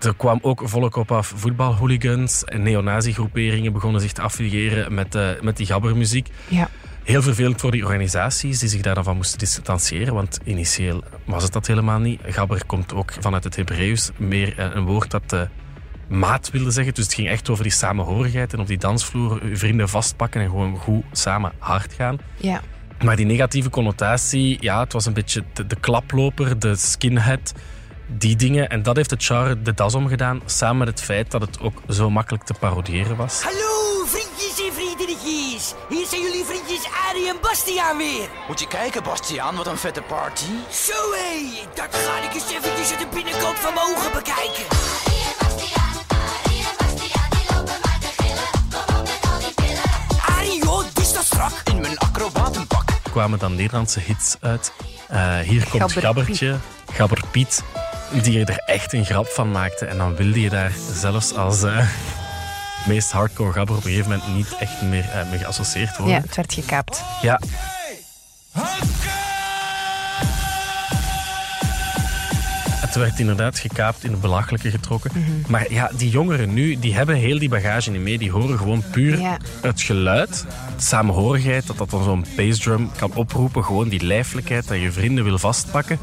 Er 0.00 0.16
kwam 0.16 0.38
ook 0.42 0.62
volk 0.64 0.96
op 0.96 1.12
af 1.12 1.32
voetbalhooligans 1.36 2.44
en 2.44 2.62
neonazi-groeperingen 2.62 3.72
begonnen 3.72 4.00
zich 4.00 4.12
te 4.12 4.22
affiliëren 4.22 4.94
met, 4.94 5.14
eh, 5.14 5.28
met 5.40 5.56
die 5.56 5.66
gabbermuziek. 5.66 6.28
Ja. 6.48 6.68
Heel 7.04 7.22
vervelend 7.22 7.60
voor 7.60 7.70
die 7.70 7.84
organisaties 7.84 8.58
die 8.58 8.68
zich 8.68 8.80
daarvan 8.80 9.16
moesten 9.16 9.38
distancieren, 9.38 10.14
want 10.14 10.38
initieel 10.44 11.04
was 11.24 11.42
het 11.42 11.52
dat 11.52 11.66
helemaal 11.66 11.98
niet. 11.98 12.20
Gabber 12.24 12.66
komt 12.66 12.94
ook 12.94 13.12
vanuit 13.20 13.44
het 13.44 13.56
Hebreeuws, 13.56 14.10
meer 14.16 14.58
eh, 14.58 14.66
een 14.72 14.84
woord 14.84 15.10
dat 15.10 15.32
eh, 15.32 15.40
maat 16.08 16.50
wilde 16.50 16.70
zeggen. 16.70 16.94
Dus 16.94 17.04
het 17.04 17.14
ging 17.14 17.28
echt 17.28 17.48
over 17.50 17.62
die 17.62 17.72
samenhorigheid 17.72 18.52
en 18.52 18.60
op 18.60 18.66
die 18.66 18.78
dansvloer 18.78 19.48
je 19.48 19.56
vrienden 19.56 19.88
vastpakken 19.88 20.40
en 20.40 20.48
gewoon 20.48 20.76
goed 20.76 21.04
samen 21.12 21.52
hard 21.58 21.92
gaan. 21.92 22.18
Ja. 22.36 22.60
Maar 23.04 23.16
die 23.16 23.26
negatieve 23.26 23.70
connotatie, 23.70 24.56
ja, 24.60 24.80
het 24.80 24.92
was 24.92 25.06
een 25.06 25.12
beetje 25.12 25.44
de, 25.52 25.66
de 25.66 25.76
klaploper, 25.76 26.58
de 26.58 26.76
skinhead, 26.76 27.52
die 28.06 28.36
dingen. 28.36 28.68
En 28.68 28.82
dat 28.82 28.96
heeft 28.96 29.10
het 29.10 29.24
genre 29.24 29.62
de 29.62 29.74
das 29.74 29.94
omgedaan, 29.94 30.40
samen 30.44 30.78
met 30.78 30.88
het 30.88 31.02
feit 31.02 31.30
dat 31.30 31.40
het 31.40 31.60
ook 31.60 31.82
zo 31.88 32.10
makkelijk 32.10 32.44
te 32.44 32.54
parodiëren 32.60 33.16
was. 33.16 33.42
Hallo, 33.42 34.04
vriendjes 34.06 34.66
en 34.66 34.72
vriendinnetjes. 34.72 35.74
hier 35.88 36.06
zijn 36.06 36.22
jullie 36.22 36.44
vriendjes 36.44 36.88
Arie 37.08 37.28
en 37.28 37.36
Bastiaan 37.42 37.96
weer. 37.96 38.28
Moet 38.48 38.60
je 38.60 38.66
kijken, 38.68 39.02
Bastiaan, 39.02 39.56
wat 39.56 39.66
een 39.66 39.78
vette 39.78 40.02
party. 40.02 40.50
Zo 40.70 40.92
hé, 41.12 41.60
dat 41.74 41.88
ga 41.90 42.28
ik 42.28 42.34
eens 42.34 42.50
eventjes 42.50 42.90
uit 42.90 42.98
de 42.98 43.06
binnenkant 43.14 43.58
van 43.58 43.74
mijn 43.74 43.86
ogen 43.86 44.12
bekijken. 44.12 44.64
Arie, 50.36 50.62
joh, 50.64 50.84
die 50.94 51.04
staat 51.04 51.24
strak. 51.24 51.52
In 51.64 51.80
mijn 51.80 51.98
acrobatenpak. 51.98 52.79
Kwamen 53.10 53.38
dan 53.38 53.54
Nederlandse 53.54 54.00
hits 54.00 54.36
uit. 54.40 54.72
Eh, 55.08 55.38
hier 55.38 55.68
komt 55.68 55.82
Gabber 55.82 56.02
Gabbertje, 56.02 56.56
Gabber 56.92 57.22
Piet, 57.30 57.62
die 58.22 58.44
er 58.44 58.62
echt 58.66 58.92
een 58.92 59.04
grap 59.04 59.26
van 59.26 59.50
maakte. 59.50 59.86
En 59.86 59.98
dan 59.98 60.16
wilde 60.16 60.40
je 60.40 60.50
daar 60.50 60.72
zelfs 60.92 61.34
als 61.34 61.62
eh, 61.62 61.88
meest 62.86 63.10
hardcore 63.10 63.52
gabber 63.52 63.76
op 63.76 63.84
een 63.84 63.90
gegeven 63.90 64.10
moment 64.10 64.34
niet 64.34 64.56
echt 64.58 64.82
meer 64.82 65.10
eh, 65.10 65.28
mee 65.30 65.38
geassocieerd 65.38 65.96
worden. 65.96 66.14
Ja, 66.14 66.20
het 66.22 66.36
werd 66.36 66.52
gekaapt. 66.52 67.02
Ja. 67.22 67.40
Het 72.90 72.98
werd 72.98 73.18
inderdaad 73.18 73.58
gekaapt, 73.58 74.04
in 74.04 74.10
het 74.10 74.20
belachelijke 74.20 74.70
getrokken. 74.70 75.10
Maar 75.48 75.72
ja, 75.72 75.90
die 75.96 76.10
jongeren 76.10 76.52
nu, 76.52 76.78
die 76.78 76.94
hebben 76.94 77.14
heel 77.16 77.38
die 77.38 77.48
bagage 77.48 77.90
niet 77.90 78.00
mee. 78.00 78.18
Die 78.18 78.30
horen 78.30 78.58
gewoon 78.58 78.82
puur 78.90 79.18
Ja. 79.20 79.38
het 79.62 79.80
geluid, 79.82 80.46
de 80.76 80.82
samenhorigheid, 80.82 81.66
dat 81.66 81.78
dat 81.78 81.90
dan 81.90 82.04
zo'n 82.04 82.24
bassdrum 82.36 82.90
kan 82.96 83.14
oproepen. 83.14 83.64
Gewoon 83.64 83.88
die 83.88 84.04
lijfelijkheid, 84.04 84.68
dat 84.68 84.80
je 84.80 84.92
vrienden 84.92 85.24
wil 85.24 85.38
vastpakken. 85.38 85.98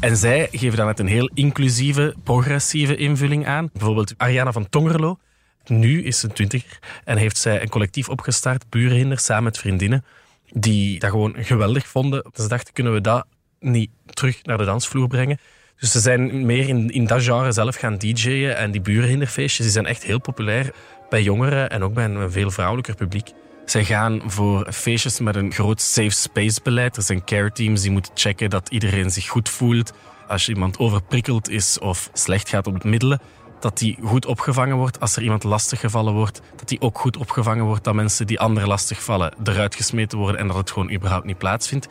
En 0.00 0.16
zij 0.16 0.48
geven 0.52 0.76
dan 0.76 0.86
net 0.86 0.98
een 0.98 1.06
heel 1.06 1.30
inclusieve, 1.34 2.14
progressieve 2.24 2.96
invulling 2.96 3.46
aan. 3.46 3.70
Bijvoorbeeld 3.72 4.14
Ariana 4.16 4.52
van 4.52 4.68
Tongerlo. 4.68 5.18
Nu 5.66 6.02
is 6.02 6.20
ze 6.20 6.28
twintiger 6.28 6.78
en 7.04 7.16
heeft 7.16 7.36
zij 7.36 7.62
een 7.62 7.68
collectief 7.68 8.08
opgestart, 8.08 8.64
Burenhinder, 8.68 9.18
samen 9.18 9.44
met 9.44 9.58
vriendinnen, 9.58 10.04
die 10.52 10.98
dat 10.98 11.10
gewoon 11.10 11.34
geweldig 11.38 11.86
vonden. 11.86 12.24
Ze 12.34 12.48
dachten, 12.48 12.74
kunnen 12.74 12.92
we 12.92 13.00
dat 13.00 13.26
niet 13.60 13.90
terug 14.10 14.42
naar 14.42 14.58
de 14.58 14.64
dansvloer 14.64 15.08
brengen? 15.08 15.38
Dus 15.80 15.90
ze 15.90 16.00
zijn 16.00 16.46
meer 16.46 16.68
in, 16.68 16.90
in 16.90 17.06
dat 17.06 17.22
genre 17.22 17.52
zelf 17.52 17.76
gaan 17.76 17.96
DJ'en 17.96 18.56
en 18.56 18.70
die 18.70 18.80
burenhinderfeestjes 18.80 19.66
die 19.66 19.74
zijn 19.74 19.86
echt 19.86 20.02
heel 20.02 20.20
populair 20.20 20.72
bij 21.08 21.22
jongeren 21.22 21.70
en 21.70 21.82
ook 21.82 21.94
bij 21.94 22.04
een 22.04 22.30
veel 22.30 22.50
vrouwelijker 22.50 22.94
publiek. 22.94 23.32
Zij 23.64 23.84
gaan 23.84 24.22
voor 24.26 24.72
feestjes 24.72 25.20
met 25.20 25.36
een 25.36 25.52
groot 25.52 25.80
safe 25.80 26.10
space 26.10 26.60
beleid. 26.62 26.96
Er 26.96 27.02
zijn 27.02 27.24
care 27.24 27.52
teams 27.52 27.80
die 27.82 27.90
moeten 27.90 28.12
checken 28.14 28.50
dat 28.50 28.68
iedereen 28.68 29.10
zich 29.10 29.28
goed 29.28 29.48
voelt. 29.48 29.92
Als 30.28 30.48
iemand 30.48 30.78
overprikkeld 30.78 31.48
is 31.48 31.78
of 31.78 32.10
slecht 32.12 32.48
gaat 32.48 32.66
op 32.66 32.74
het 32.74 32.84
middelen, 32.84 33.20
dat 33.60 33.78
die 33.78 33.98
goed 34.02 34.26
opgevangen 34.26 34.76
wordt. 34.76 35.00
Als 35.00 35.16
er 35.16 35.22
iemand 35.22 35.44
lastig 35.44 35.80
gevallen 35.80 36.14
wordt, 36.14 36.40
dat 36.56 36.68
die 36.68 36.80
ook 36.80 36.98
goed 36.98 37.16
opgevangen 37.16 37.64
wordt. 37.64 37.84
Dat 37.84 37.94
mensen 37.94 38.26
die 38.26 38.40
anderen 38.40 38.68
lastig 38.68 39.02
vallen 39.02 39.34
eruit 39.44 39.74
gesmeten 39.74 40.18
worden 40.18 40.40
en 40.40 40.46
dat 40.46 40.56
het 40.56 40.70
gewoon 40.70 40.92
überhaupt 40.92 41.26
niet 41.26 41.38
plaatsvindt. 41.38 41.88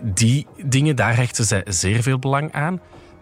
Die 0.00 0.46
dingen, 0.64 0.96
daar 0.96 1.16
hechten 1.16 1.44
zij 1.44 1.62
zeer 1.64 2.02
veel 2.02 2.18
belang 2.18 2.52
aan. 2.52 2.80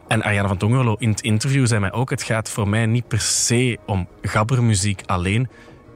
En 0.08 0.22
Ariana 0.22 0.48
van 0.48 0.56
Tongerlo 0.56 0.94
in 0.98 1.08
het 1.08 1.20
interview 1.20 1.66
zei 1.66 1.80
mij 1.80 1.92
ook: 1.92 2.10
het 2.10 2.22
gaat 2.22 2.50
voor 2.50 2.68
mij 2.68 2.86
niet 2.86 3.08
per 3.08 3.20
se 3.20 3.78
om 3.86 4.08
gabbermuziek 4.22 5.02
alleen. 5.06 5.48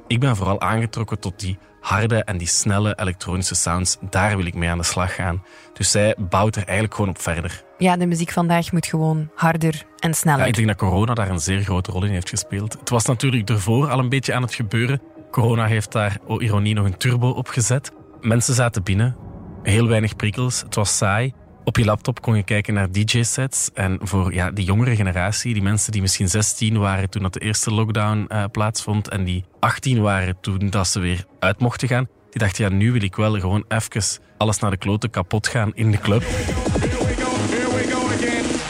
Ik 0.06 0.20
ben 0.20 0.36
vooral 0.36 0.60
aangetrokken 0.60 1.18
tot 1.18 1.40
die 1.40 1.58
harde 1.80 2.24
en 2.24 2.38
die 2.38 2.46
snelle 2.46 2.98
elektronische 3.00 3.54
sounds. 3.54 3.96
Daar 4.10 4.36
wil 4.36 4.46
ik 4.46 4.54
mee 4.54 4.68
aan 4.68 4.78
de 4.78 4.84
slag 4.84 5.14
gaan. 5.14 5.42
Dus 5.72 5.90
zij 5.90 6.14
bouwt 6.18 6.56
er 6.56 6.62
eigenlijk 6.62 6.94
gewoon 6.94 7.10
op 7.10 7.20
verder. 7.20 7.64
Ja, 7.78 7.96
de 7.96 8.06
muziek 8.06 8.30
vandaag 8.30 8.72
moet 8.72 8.86
gewoon 8.86 9.30
harder 9.34 9.84
en 9.98 10.14
sneller. 10.14 10.40
Ja, 10.40 10.46
ik 10.46 10.54
denk 10.54 10.66
dat 10.66 10.76
corona 10.76 11.14
daar 11.14 11.30
een 11.30 11.40
zeer 11.40 11.60
grote 11.60 11.90
rol 11.90 12.04
in 12.04 12.10
heeft 12.10 12.28
gespeeld. 12.28 12.76
Het 12.78 12.90
was 12.90 13.04
natuurlijk 13.04 13.48
ervoor 13.48 13.90
al 13.90 13.98
een 13.98 14.08
beetje 14.08 14.34
aan 14.34 14.42
het 14.42 14.54
gebeuren. 14.54 15.00
Corona 15.30 15.66
heeft 15.66 15.92
daar, 15.92 16.18
oh 16.26 16.42
ironie, 16.42 16.74
nog 16.74 16.84
een 16.84 16.96
turbo 16.96 17.28
op 17.28 17.48
gezet. 17.48 17.92
Mensen 18.20 18.54
zaten 18.54 18.82
binnen, 18.82 19.16
heel 19.62 19.88
weinig 19.88 20.16
prikkels, 20.16 20.60
het 20.60 20.74
was 20.74 20.96
saai. 20.96 21.32
Op 21.68 21.76
je 21.76 21.84
laptop 21.84 22.22
kon 22.22 22.36
je 22.36 22.42
kijken 22.42 22.74
naar 22.74 22.90
DJ-sets. 22.92 23.70
En 23.74 23.98
voor 24.02 24.34
ja, 24.34 24.50
die 24.50 24.64
jongere 24.64 24.96
generatie, 24.96 25.52
die 25.52 25.62
mensen 25.62 25.92
die 25.92 26.00
misschien 26.00 26.28
16 26.28 26.78
waren 26.78 27.10
toen 27.10 27.22
dat 27.22 27.32
de 27.32 27.40
eerste 27.40 27.70
lockdown 27.70 28.24
eh, 28.28 28.44
plaatsvond 28.52 29.08
en 29.08 29.24
die 29.24 29.44
18 29.60 30.00
waren 30.00 30.40
toen 30.40 30.70
dat 30.70 30.88
ze 30.88 31.00
weer 31.00 31.24
uit 31.38 31.58
mochten 31.58 31.88
gaan, 31.88 32.08
die 32.30 32.40
dachten, 32.40 32.64
ja, 32.64 32.70
nu 32.70 32.92
wil 32.92 33.02
ik 33.02 33.16
wel 33.16 33.40
gewoon 33.40 33.64
even 33.68 34.02
alles 34.38 34.58
naar 34.58 34.70
de 34.70 34.76
kloten 34.76 35.10
kapot 35.10 35.48
gaan 35.48 35.70
in 35.74 35.90
de 35.90 35.98
club. 35.98 36.22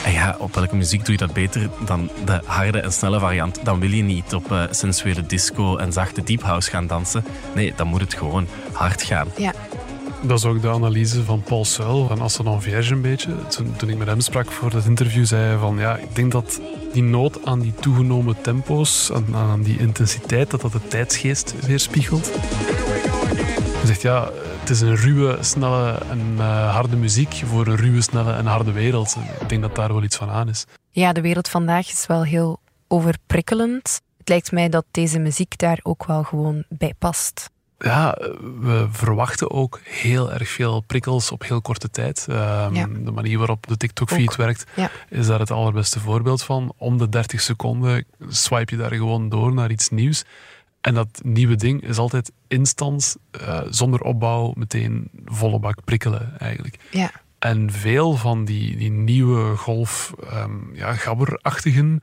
En 0.05 0.13
ja, 0.13 0.37
op 0.39 0.55
welke 0.55 0.77
muziek 0.77 1.05
doe 1.05 1.13
je 1.13 1.19
dat 1.19 1.33
beter 1.33 1.71
dan 1.85 2.11
de 2.25 2.41
harde 2.45 2.81
en 2.81 2.93
snelle 2.93 3.21
variant? 3.21 3.65
Dan 3.65 3.81
wil 3.81 3.91
je 3.91 4.03
niet 4.03 4.35
op 4.35 4.53
eh, 4.53 4.63
sensuele 4.71 5.27
disco 5.27 5.77
en 5.77 5.93
zachte 5.93 6.23
deep 6.23 6.43
house 6.43 6.71
gaan 6.71 6.87
dansen. 6.87 7.25
Nee, 7.55 7.73
dan 7.77 7.87
moet 7.87 8.01
het 8.01 8.15
gewoon 8.15 8.47
hard 8.73 9.03
gaan. 9.03 9.29
Ja. 9.37 9.53
Dat 10.23 10.39
is 10.39 10.45
ook 10.45 10.63
de 10.63 10.69
analyse 10.69 11.25
van 11.25 11.43
Paul 11.43 11.65
Suil 11.65 12.07
van 12.07 12.21
Aston 12.21 12.63
Vierge 12.63 12.93
een 12.93 13.01
beetje. 13.01 13.47
Toen, 13.49 13.77
toen 13.77 13.89
ik 13.89 13.99
met 13.99 14.07
hem 14.07 14.21
sprak 14.21 14.51
voor 14.51 14.71
dat 14.71 14.85
interview, 14.85 15.27
zei 15.27 15.43
hij 15.43 15.57
van 15.57 15.79
ja, 15.79 15.97
ik 15.97 16.15
denk 16.15 16.33
dat 16.33 16.61
die 16.93 17.03
nood 17.03 17.45
aan 17.45 17.61
die 17.61 17.75
toegenomen 17.81 18.41
tempo's, 18.41 19.13
aan, 19.13 19.37
aan 19.37 19.63
die 19.63 19.79
intensiteit, 19.79 20.51
dat 20.51 20.61
dat 20.61 20.73
de 20.73 20.89
tijdsgeest 20.89 21.67
weerspiegelt. 21.67 22.31
Hij 23.77 23.87
zegt 23.87 24.03
ja, 24.03 24.31
het 24.61 24.71
is 24.71 24.81
een 24.81 24.97
ruwe, 24.97 25.39
snelle 25.41 25.99
en 26.11 26.35
eh, 26.39 26.75
harde 26.75 26.97
muziek 26.97 27.43
voor 27.45 27.67
een 27.67 27.77
ruwe, 27.77 28.01
snelle 28.01 28.33
en 28.33 28.47
harde 28.47 28.73
wereld. 28.73 29.17
Ik 29.41 29.49
denk 29.49 29.63
dat 29.63 29.75
daar 29.75 29.93
wel 29.93 30.03
iets 30.03 30.17
van 30.17 30.31
aan 30.31 30.49
is. 30.49 30.65
Ja, 30.91 31.13
de 31.13 31.21
wereld 31.21 31.49
vandaag 31.49 31.89
is 31.89 32.07
wel 32.07 32.25
heel 32.25 32.61
overprikkelend. 32.89 34.01
Het 34.19 34.29
lijkt 34.29 34.53
mij 34.53 34.69
dat 34.69 34.85
deze 34.91 35.19
muziek 35.19 35.59
daar 35.59 35.81
ook 35.83 36.07
wel 36.07 36.23
gewoon 36.23 36.65
bij 36.69 36.95
past. 36.99 37.51
Ja, 37.79 38.19
we 38.61 38.87
verwachten 38.91 39.51
ook 39.51 39.81
heel 39.85 40.33
erg 40.33 40.49
veel 40.49 40.81
prikkels 40.81 41.31
op 41.33 41.43
heel 41.43 41.61
korte 41.61 41.91
tijd. 41.91 42.27
Ehm, 42.29 42.75
Ja. 42.75 42.87
De 42.87 43.11
manier 43.11 43.39
waarop 43.39 43.67
de 43.67 43.77
TikTok-feed 43.77 44.37
werkt, 44.37 44.65
Ja. 44.75 44.91
is 45.09 45.27
daar 45.27 45.39
het 45.39 45.51
allerbeste 45.51 46.01
voorbeeld 46.01 46.43
van. 46.43 46.73
Om 46.77 46.99
de 46.99 47.09
30 47.09 47.41
seconden 47.41 48.05
swipe 48.29 48.75
je 48.75 48.81
daar 48.81 48.95
gewoon 48.95 49.29
door 49.29 49.53
naar 49.55 49.71
iets 49.71 49.89
nieuws. 49.89 50.25
En 50.81 50.95
dat 50.95 51.21
nieuwe 51.23 51.57
ding 51.57 51.83
is 51.83 51.99
altijd 51.99 52.33
instant, 52.49 53.17
eh, 53.31 53.61
zonder 53.69 54.01
opbouw, 54.01 54.53
meteen 54.57 55.11
volle 55.25 55.59
bak 55.59 55.85
prikkelen 55.85 56.39
eigenlijk. 56.39 56.77
Ja. 56.91 57.11
En 57.39 57.71
veel 57.73 58.17
van 58.17 58.45
die, 58.45 58.77
die 58.77 58.91
nieuwe 58.91 59.57
golf, 59.57 60.13
ehm, 60.31 60.51
ja, 60.75 60.93
gabberachtigen, 60.95 62.03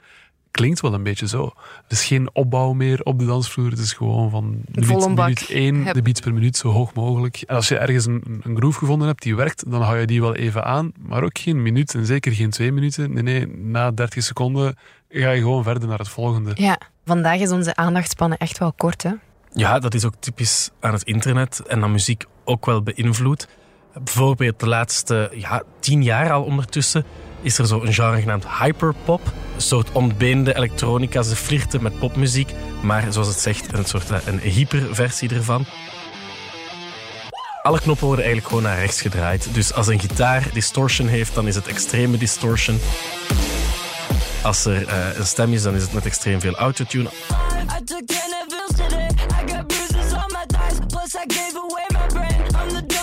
klinkt 0.55 0.81
wel 0.81 0.93
een 0.93 1.03
beetje 1.03 1.27
zo. 1.27 1.53
Het 1.83 1.91
is 1.91 2.05
geen 2.05 2.29
opbouw 2.33 2.74
meer 2.74 3.01
op 3.03 3.19
de 3.19 3.25
dansvloer. 3.25 3.69
Het 3.69 3.79
is 3.79 3.93
gewoon 3.93 4.29
van 4.29 4.62
minuut, 4.71 5.07
minuut 5.07 5.50
één, 5.50 5.93
de 5.93 6.01
beats 6.01 6.19
per 6.19 6.33
minuut, 6.33 6.57
zo 6.57 6.69
hoog 6.69 6.93
mogelijk. 6.93 7.43
En 7.47 7.55
als 7.55 7.67
je 7.67 7.77
ergens 7.77 8.05
een, 8.05 8.41
een 8.43 8.57
groove 8.57 8.77
gevonden 8.77 9.07
hebt 9.07 9.21
die 9.21 9.35
werkt, 9.35 9.71
dan 9.71 9.81
hou 9.81 10.00
je 10.00 10.05
die 10.05 10.21
wel 10.21 10.35
even 10.35 10.63
aan. 10.63 10.91
Maar 10.97 11.24
ook 11.24 11.39
geen 11.39 11.62
minuut 11.62 11.95
en 11.95 12.05
zeker 12.05 12.31
geen 12.31 12.50
twee 12.50 12.71
minuten. 12.71 13.13
Nee, 13.13 13.24
nee, 13.24 13.47
na 13.47 13.91
30 13.91 14.24
seconden 14.24 14.75
ga 15.09 15.31
je 15.31 15.41
gewoon 15.41 15.63
verder 15.63 15.88
naar 15.88 15.97
het 15.97 16.09
volgende. 16.09 16.51
Ja, 16.53 16.79
vandaag 17.05 17.39
is 17.39 17.51
onze 17.51 17.75
aandachtspannen 17.75 18.38
echt 18.38 18.57
wel 18.57 18.74
kort, 18.74 19.03
hè? 19.03 19.12
Ja, 19.53 19.79
dat 19.79 19.93
is 19.93 20.05
ook 20.05 20.15
typisch 20.19 20.69
aan 20.79 20.93
het 20.93 21.03
internet 21.03 21.62
en 21.67 21.83
aan 21.83 21.91
muziek 21.91 22.24
ook 22.43 22.65
wel 22.65 22.83
beïnvloed. 22.83 23.47
Bijvoorbeeld 23.93 24.59
de 24.59 24.67
laatste 24.67 25.31
ja, 25.33 25.63
tien 25.79 26.03
jaar 26.03 26.31
al 26.31 26.43
ondertussen 26.43 27.05
is 27.42 27.58
er 27.58 27.68
zo 27.68 27.82
een 27.82 27.94
genre 27.94 28.20
genaamd 28.20 28.46
hyperpop. 28.60 29.22
Een 29.56 29.62
soort 29.62 29.92
ontbeende 29.92 30.56
elektronica. 30.56 31.22
Ze 31.22 31.36
flirten 31.36 31.84
met 31.84 32.00
popmuziek, 32.00 32.51
maar 32.82 33.06
zoals 33.10 33.27
het 33.27 33.39
zegt, 33.39 33.74
een 33.74 33.86
soort 33.86 34.10
eh, 34.10 34.18
een 34.25 34.39
hyperversie 34.39 35.30
ervan. 35.30 35.65
Alle 37.62 37.80
knoppen 37.80 38.08
worden 38.08 38.25
eigenlijk 38.25 38.54
gewoon 38.54 38.70
naar 38.72 38.80
rechts 38.80 39.01
gedraaid. 39.01 39.48
Dus 39.54 39.74
als 39.74 39.88
een 39.88 40.00
gitaar 40.00 40.50
distortion 40.54 41.08
heeft, 41.08 41.36
dan 41.36 41.48
is 41.48 41.56
het 41.56 41.68
extreme 41.68 42.18
distortion. 42.18 42.80
Als 44.44 44.65
er 44.65 44.88
eh, 44.88 45.18
een 45.18 45.25
stem 45.25 45.54
is, 45.54 45.62
dan 45.62 45.75
is 45.75 45.82
het 45.82 45.94
met 45.94 46.06
extreem 46.06 46.39
veel 46.39 46.56
autotune. 46.56 47.10
I 52.68 52.94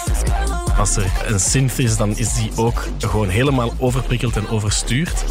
Als 0.79 0.97
er 0.97 1.13
een 1.27 1.41
synth 1.41 1.79
is, 1.79 1.97
dan 1.97 2.17
is 2.17 2.35
die 2.35 2.51
ook 2.57 2.85
gewoon 2.99 3.29
helemaal 3.29 3.73
overprikkeld 3.79 4.37
en 4.37 4.49
overstuurd. 4.49 5.25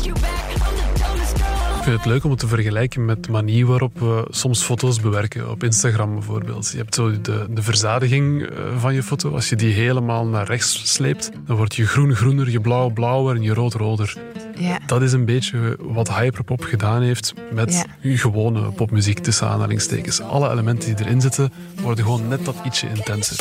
Ik 1.82 1.88
vind 1.88 1.98
het 1.98 2.06
leuk 2.06 2.24
om 2.24 2.30
het 2.30 2.40
te 2.40 2.48
vergelijken 2.48 3.06
met 3.06 3.24
de 3.24 3.32
manier 3.32 3.66
waarop 3.66 4.00
we 4.00 4.28
soms 4.30 4.64
foto's 4.64 5.00
bewerken. 5.00 5.50
Op 5.50 5.64
Instagram 5.64 6.14
bijvoorbeeld. 6.14 6.70
Je 6.72 6.78
hebt 6.78 6.96
zo 6.96 7.22
de, 7.22 7.46
de 7.50 7.62
verzadiging 7.62 8.44
eh, 8.44 8.56
van 8.78 8.94
je 8.94 9.04
foto. 9.04 9.34
Als 9.34 9.50
je 9.50 9.56
die 9.56 9.74
helemaal 9.74 10.26
naar 10.26 10.46
rechts 10.46 10.94
sleept, 10.94 11.32
dan 11.46 11.56
wordt 11.56 11.76
je 11.76 11.86
groen 11.86 12.16
groener, 12.16 12.50
je 12.50 12.62
blauw 12.62 12.90
blauwer 12.90 13.36
en 13.36 13.42
je 13.42 13.54
rood 13.54 13.74
roder. 13.74 14.16
Ja. 14.56 14.80
Dat 14.86 15.02
is 15.02 15.14
een 15.14 15.26
beetje 15.26 15.78
wat 15.80 16.16
Hyperpop 16.16 16.64
gedaan 16.64 17.02
heeft 17.02 17.34
met 17.54 17.86
gewone 18.02 18.72
popmuziek 18.72 19.20
tussen 19.20 19.48
aanhalingstekens. 19.48 20.22
Alle 20.22 20.52
elementen 20.52 20.96
die 20.96 21.06
erin 21.06 21.22
zitten 21.22 21.52
worden 21.82 22.04
gewoon 22.04 22.28
net 22.28 22.46
dat 22.46 22.56
ietsje 22.66 22.88
intenser. 22.96 23.38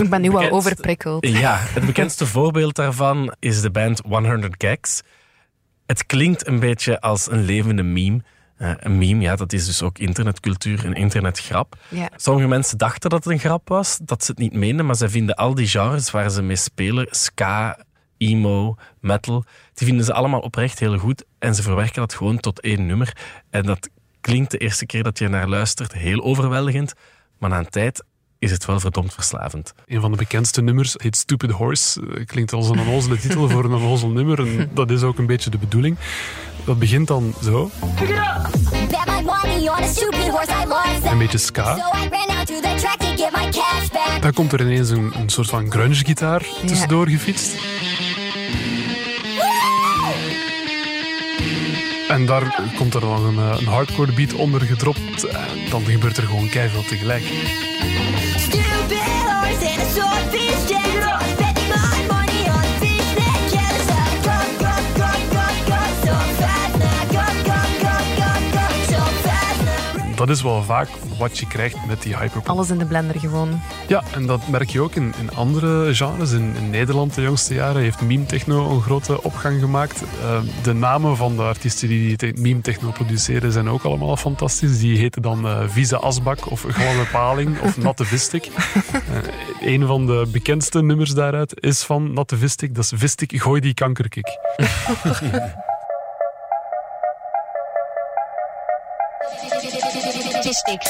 Ik 0.00 0.10
ben 0.10 0.20
nu 0.20 0.30
al 0.30 0.50
overprikkeld. 0.50 1.26
Ja, 1.26 1.56
het 1.58 1.86
bekendste 1.86 2.26
voorbeeld 2.26 2.76
daarvan 2.76 3.34
is 3.38 3.60
de 3.60 3.70
band 3.70 4.00
100 4.08 4.54
Gags. 4.58 5.02
Het 5.86 6.06
klinkt 6.06 6.46
een 6.46 6.60
beetje 6.60 7.00
als 7.00 7.30
een 7.30 7.44
levende 7.44 7.82
meme. 7.82 8.22
Eh, 8.56 8.72
een 8.76 8.98
meme, 8.98 9.22
ja, 9.22 9.36
dat 9.36 9.52
is 9.52 9.66
dus 9.66 9.82
ook 9.82 9.98
internetcultuur, 9.98 10.84
een 10.84 10.94
internetgrap. 10.94 11.76
Ja. 11.88 12.08
Sommige 12.16 12.48
mensen 12.48 12.78
dachten 12.78 13.10
dat 13.10 13.24
het 13.24 13.32
een 13.32 13.38
grap 13.38 13.68
was, 13.68 13.98
dat 14.02 14.24
ze 14.24 14.30
het 14.30 14.40
niet 14.40 14.52
meenden, 14.52 14.86
maar 14.86 14.96
ze 14.96 15.08
vinden 15.08 15.34
al 15.34 15.54
die 15.54 15.66
genres 15.66 16.10
waar 16.10 16.30
ze 16.30 16.42
mee 16.42 16.56
spelen, 16.56 17.06
ska, 17.10 17.78
emo, 18.16 18.74
metal, 19.00 19.44
die 19.74 19.86
vinden 19.86 20.04
ze 20.04 20.12
allemaal 20.12 20.40
oprecht 20.40 20.78
heel 20.78 20.98
goed 20.98 21.24
en 21.38 21.54
ze 21.54 21.62
verwerken 21.62 22.00
dat 22.00 22.14
gewoon 22.14 22.40
tot 22.40 22.60
één 22.60 22.86
nummer. 22.86 23.16
En 23.50 23.62
dat 23.62 23.88
klinkt 24.20 24.50
de 24.50 24.58
eerste 24.58 24.86
keer 24.86 25.02
dat 25.02 25.18
je 25.18 25.28
naar 25.28 25.48
luistert 25.48 25.92
heel 25.92 26.22
overweldigend, 26.22 26.92
maar 27.38 27.50
na 27.50 27.58
een 27.58 27.68
tijd 27.68 28.04
is 28.40 28.50
het 28.50 28.64
wel 28.64 28.80
verdomd 28.80 29.14
verslavend. 29.14 29.72
Een 29.86 30.00
van 30.00 30.10
de 30.10 30.16
bekendste 30.16 30.62
nummers 30.62 30.94
heet 30.96 31.16
Stupid 31.16 31.50
Horse. 31.50 32.00
Eh, 32.00 32.26
Klinkt 32.26 32.52
als 32.52 32.68
een 32.68 32.78
onnozele 32.80 33.18
titel 33.18 33.48
voor 33.48 33.64
een 33.64 33.72
onnozel 33.72 34.08
nummer. 34.08 34.38
En 34.38 34.70
dat 34.74 34.90
is 34.90 35.02
ook 35.02 35.18
een 35.18 35.26
beetje 35.26 35.50
de 35.50 35.58
bedoeling. 35.58 35.96
Dat 36.64 36.78
begint 36.78 37.06
dan 37.08 37.34
zo. 37.42 37.70
Bet 37.98 39.06
my 39.06 39.22
money 39.22 39.68
on 39.68 39.82
a 39.82 39.86
stupid 39.86 40.28
horse 40.28 40.50
I 40.64 40.68
lost. 40.68 41.12
Een 41.12 41.18
beetje 41.18 41.38
ska. 41.38 41.78
Dan 44.20 44.32
komt 44.32 44.52
er 44.52 44.60
ineens 44.60 44.90
een, 44.90 45.12
een 45.16 45.28
soort 45.28 45.48
van 45.48 45.70
grunge-gitaar 45.70 46.46
tussendoor 46.66 47.08
gefietst. 47.08 47.54
En 52.08 52.26
daar 52.26 52.62
komt 52.76 52.94
er 52.94 53.00
dan 53.00 53.24
een, 53.24 53.38
eh, 53.38 53.60
een 53.60 53.66
hardcore 53.66 54.12
beat 54.12 54.32
onder 54.32 54.60
gedropt. 54.60 55.24
En 55.24 55.70
dan 55.70 55.84
gebeurt 55.84 56.16
er 56.16 56.22
gewoon 56.22 56.48
keiveel 56.48 56.82
tegelijk. 56.82 57.22
Stupid 60.30 60.60
horse 60.60 60.70
and 60.70 60.86
a 60.86 60.89
Dat 70.20 70.30
is 70.30 70.42
wel 70.42 70.62
vaak 70.62 70.88
wat 71.18 71.38
je 71.38 71.46
krijgt 71.46 71.86
met 71.86 72.02
die 72.02 72.16
hyperpop. 72.16 72.48
Alles 72.48 72.70
in 72.70 72.78
de 72.78 72.84
blender 72.84 73.20
gewoon. 73.20 73.60
Ja, 73.88 74.02
en 74.14 74.26
dat 74.26 74.48
merk 74.48 74.70
je 74.70 74.80
ook 74.80 74.94
in, 74.94 75.14
in 75.20 75.34
andere 75.34 75.94
genres. 75.94 76.32
In, 76.32 76.54
in 76.56 76.70
Nederland 76.70 77.14
de 77.14 77.22
jongste 77.22 77.54
jaren 77.54 77.82
heeft 77.82 78.00
meme 78.00 78.26
techno 78.26 78.70
een 78.70 78.80
grote 78.80 79.22
opgang 79.22 79.60
gemaakt. 79.60 80.02
Eh, 80.22 80.40
de 80.62 80.72
namen 80.72 81.16
van 81.16 81.36
de 81.36 81.42
artiesten 81.42 81.88
die 81.88 82.16
die 82.16 82.40
meme 82.40 82.60
techno 82.60 82.90
produceren 82.90 83.52
zijn 83.52 83.68
ook 83.68 83.82
allemaal 83.82 84.16
fantastisch. 84.16 84.78
Die 84.78 84.98
heten 84.98 85.22
dan 85.22 85.46
eh 85.46 85.58
Vieze 85.68 85.96
Asbak 85.96 86.50
of 86.50 86.64
Gladde 86.68 87.10
Paling 87.12 87.60
of 87.60 87.76
Natte 87.76 88.04
Vistik. 88.04 88.50
Eh, 88.92 89.72
een 89.74 89.86
van 89.86 90.06
de 90.06 90.28
bekendste 90.32 90.82
nummers 90.82 91.10
daaruit 91.10 91.62
is 91.62 91.82
van 91.82 92.12
Natte 92.12 92.36
Vistik. 92.36 92.74
Dat 92.74 92.84
is 92.84 92.92
Vistik, 92.94 93.32
gooi 93.42 93.60
die 93.60 93.74
kankerkik. 93.74 94.26
Fistic. 100.42 100.82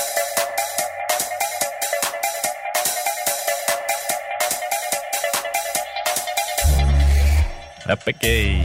Hoppakee. 7.87 8.63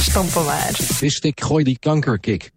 Stampen 0.00 0.44
maar. 0.44 0.70
Vistik, 0.72 1.40
gooi 1.40 1.64
die 1.64 1.78
kankerkik. 1.78 2.50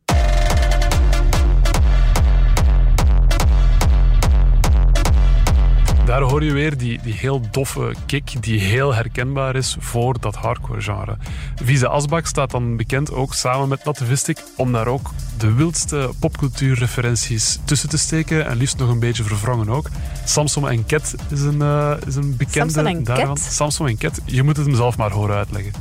Daar 6.09 6.21
hoor 6.21 6.43
je 6.43 6.53
weer 6.53 6.77
die, 6.77 6.99
die 7.03 7.13
heel 7.13 7.41
doffe 7.51 7.93
kick 8.05 8.43
die 8.43 8.59
heel 8.59 8.93
herkenbaar 8.93 9.55
is 9.55 9.75
voor 9.79 10.19
dat 10.19 10.35
hardcore 10.35 10.81
genre. 10.81 11.17
Vieze 11.55 11.87
Asbak 11.87 12.25
staat 12.25 12.51
dan 12.51 12.77
bekend 12.77 13.11
ook 13.11 13.33
samen 13.33 13.67
met 13.67 13.83
Natte 13.83 14.05
Vistik 14.05 14.43
om 14.55 14.71
daar 14.71 14.87
ook 14.87 15.09
de 15.37 15.53
wildste 15.53 16.09
popcultuurreferenties 16.19 17.59
tussen 17.65 17.89
te 17.89 17.97
steken 17.97 18.45
en 18.45 18.57
liefst 18.57 18.77
nog 18.77 18.89
een 18.89 18.99
beetje 18.99 19.23
verwrongen 19.23 19.69
ook. 19.69 19.89
Samson 20.25 20.69
en 20.69 20.85
Ket 20.85 21.15
is 21.29 21.41
een, 21.41 21.61
eh, 21.61 21.93
is 22.07 22.15
een 22.15 22.35
bekende 22.37 22.73
Samson 22.73 22.95
en 22.95 23.03
daarvan. 23.03 23.35
Ket? 23.35 23.43
Samson 23.43 23.87
en 23.87 23.97
Ket, 23.97 24.21
je 24.25 24.43
moet 24.43 24.57
het 24.57 24.65
hem 24.65 24.75
zelf 24.75 24.97
maar 24.97 25.11
horen 25.11 25.35
uitleggen. 25.35 25.73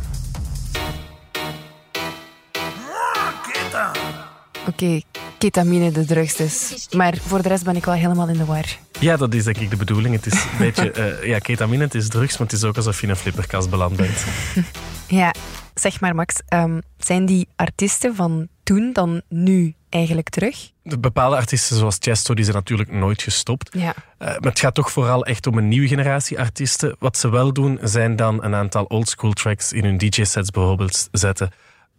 Oké, 4.66 5.00
ketamine 5.38 5.92
de 5.92 6.04
drugs 6.04 6.36
dus. 6.36 6.88
Maar 6.96 7.16
voor 7.26 7.42
de 7.42 7.48
rest 7.48 7.64
ben 7.64 7.76
ik 7.76 7.84
wel 7.84 7.94
helemaal 7.94 8.28
in 8.28 8.36
de 8.36 8.44
war. 8.44 8.88
Ja, 9.00 9.16
dat 9.16 9.34
is 9.34 9.44
denk 9.44 9.56
ik 9.56 9.70
de 9.70 9.76
bedoeling. 9.76 10.14
Het 10.14 10.26
is 10.26 10.32
een 10.32 10.58
beetje, 10.66 10.90
eh, 10.90 11.26
ja, 11.26 11.38
ketamine, 11.38 11.84
het 11.84 11.94
is 11.94 12.08
drugs, 12.08 12.38
maar 12.38 12.46
het 12.46 12.56
is 12.56 12.64
ook 12.64 12.76
alsof 12.76 12.96
je 12.96 13.02
in 13.02 13.11
een 13.11 13.16
flipperkast 13.16 13.70
beland 13.70 13.96
bent. 13.96 14.24
Ja, 15.11 15.34
zeg 15.74 16.00
maar 16.00 16.14
Max, 16.14 16.34
ehm, 16.48 16.80
zijn 16.98 17.26
die 17.26 17.48
artiesten 17.56 18.14
van 18.14 18.48
toen 18.62 18.92
dan 18.92 19.22
nu 19.28 19.74
eigenlijk 19.88 20.28
terug? 20.28 20.70
De 20.82 20.98
bepaalde 20.98 21.37
artiesten 21.37 21.76
zoals 21.76 21.96
Chesto, 22.00 22.34
die 22.34 22.44
zijn 22.44 22.56
natuurlijk 22.56 22.92
nooit 22.92 23.22
gestopt. 23.22 23.70
Ja. 23.72 23.94
Eh, 24.18 24.28
maar 24.28 24.50
het 24.50 24.58
gaat 24.58 24.74
toch 24.74 24.90
vooral 24.90 25.24
echt 25.24 25.46
om 25.46 25.58
een 25.58 25.68
nieuwe 25.68 25.88
generatie 25.88 26.38
artiesten. 26.38 26.96
Wat 26.98 27.16
ze 27.16 27.30
wel 27.30 27.52
doen, 27.52 27.78
zijn 27.82 28.16
dan 28.16 28.44
een 28.44 28.54
aantal 28.54 28.84
oldschool 28.84 29.32
tracks 29.32 29.72
in 29.72 29.84
hun 29.84 29.98
DJ-sets 29.98 30.50
bijvoorbeeld 30.50 31.08
zetten. 31.12 31.50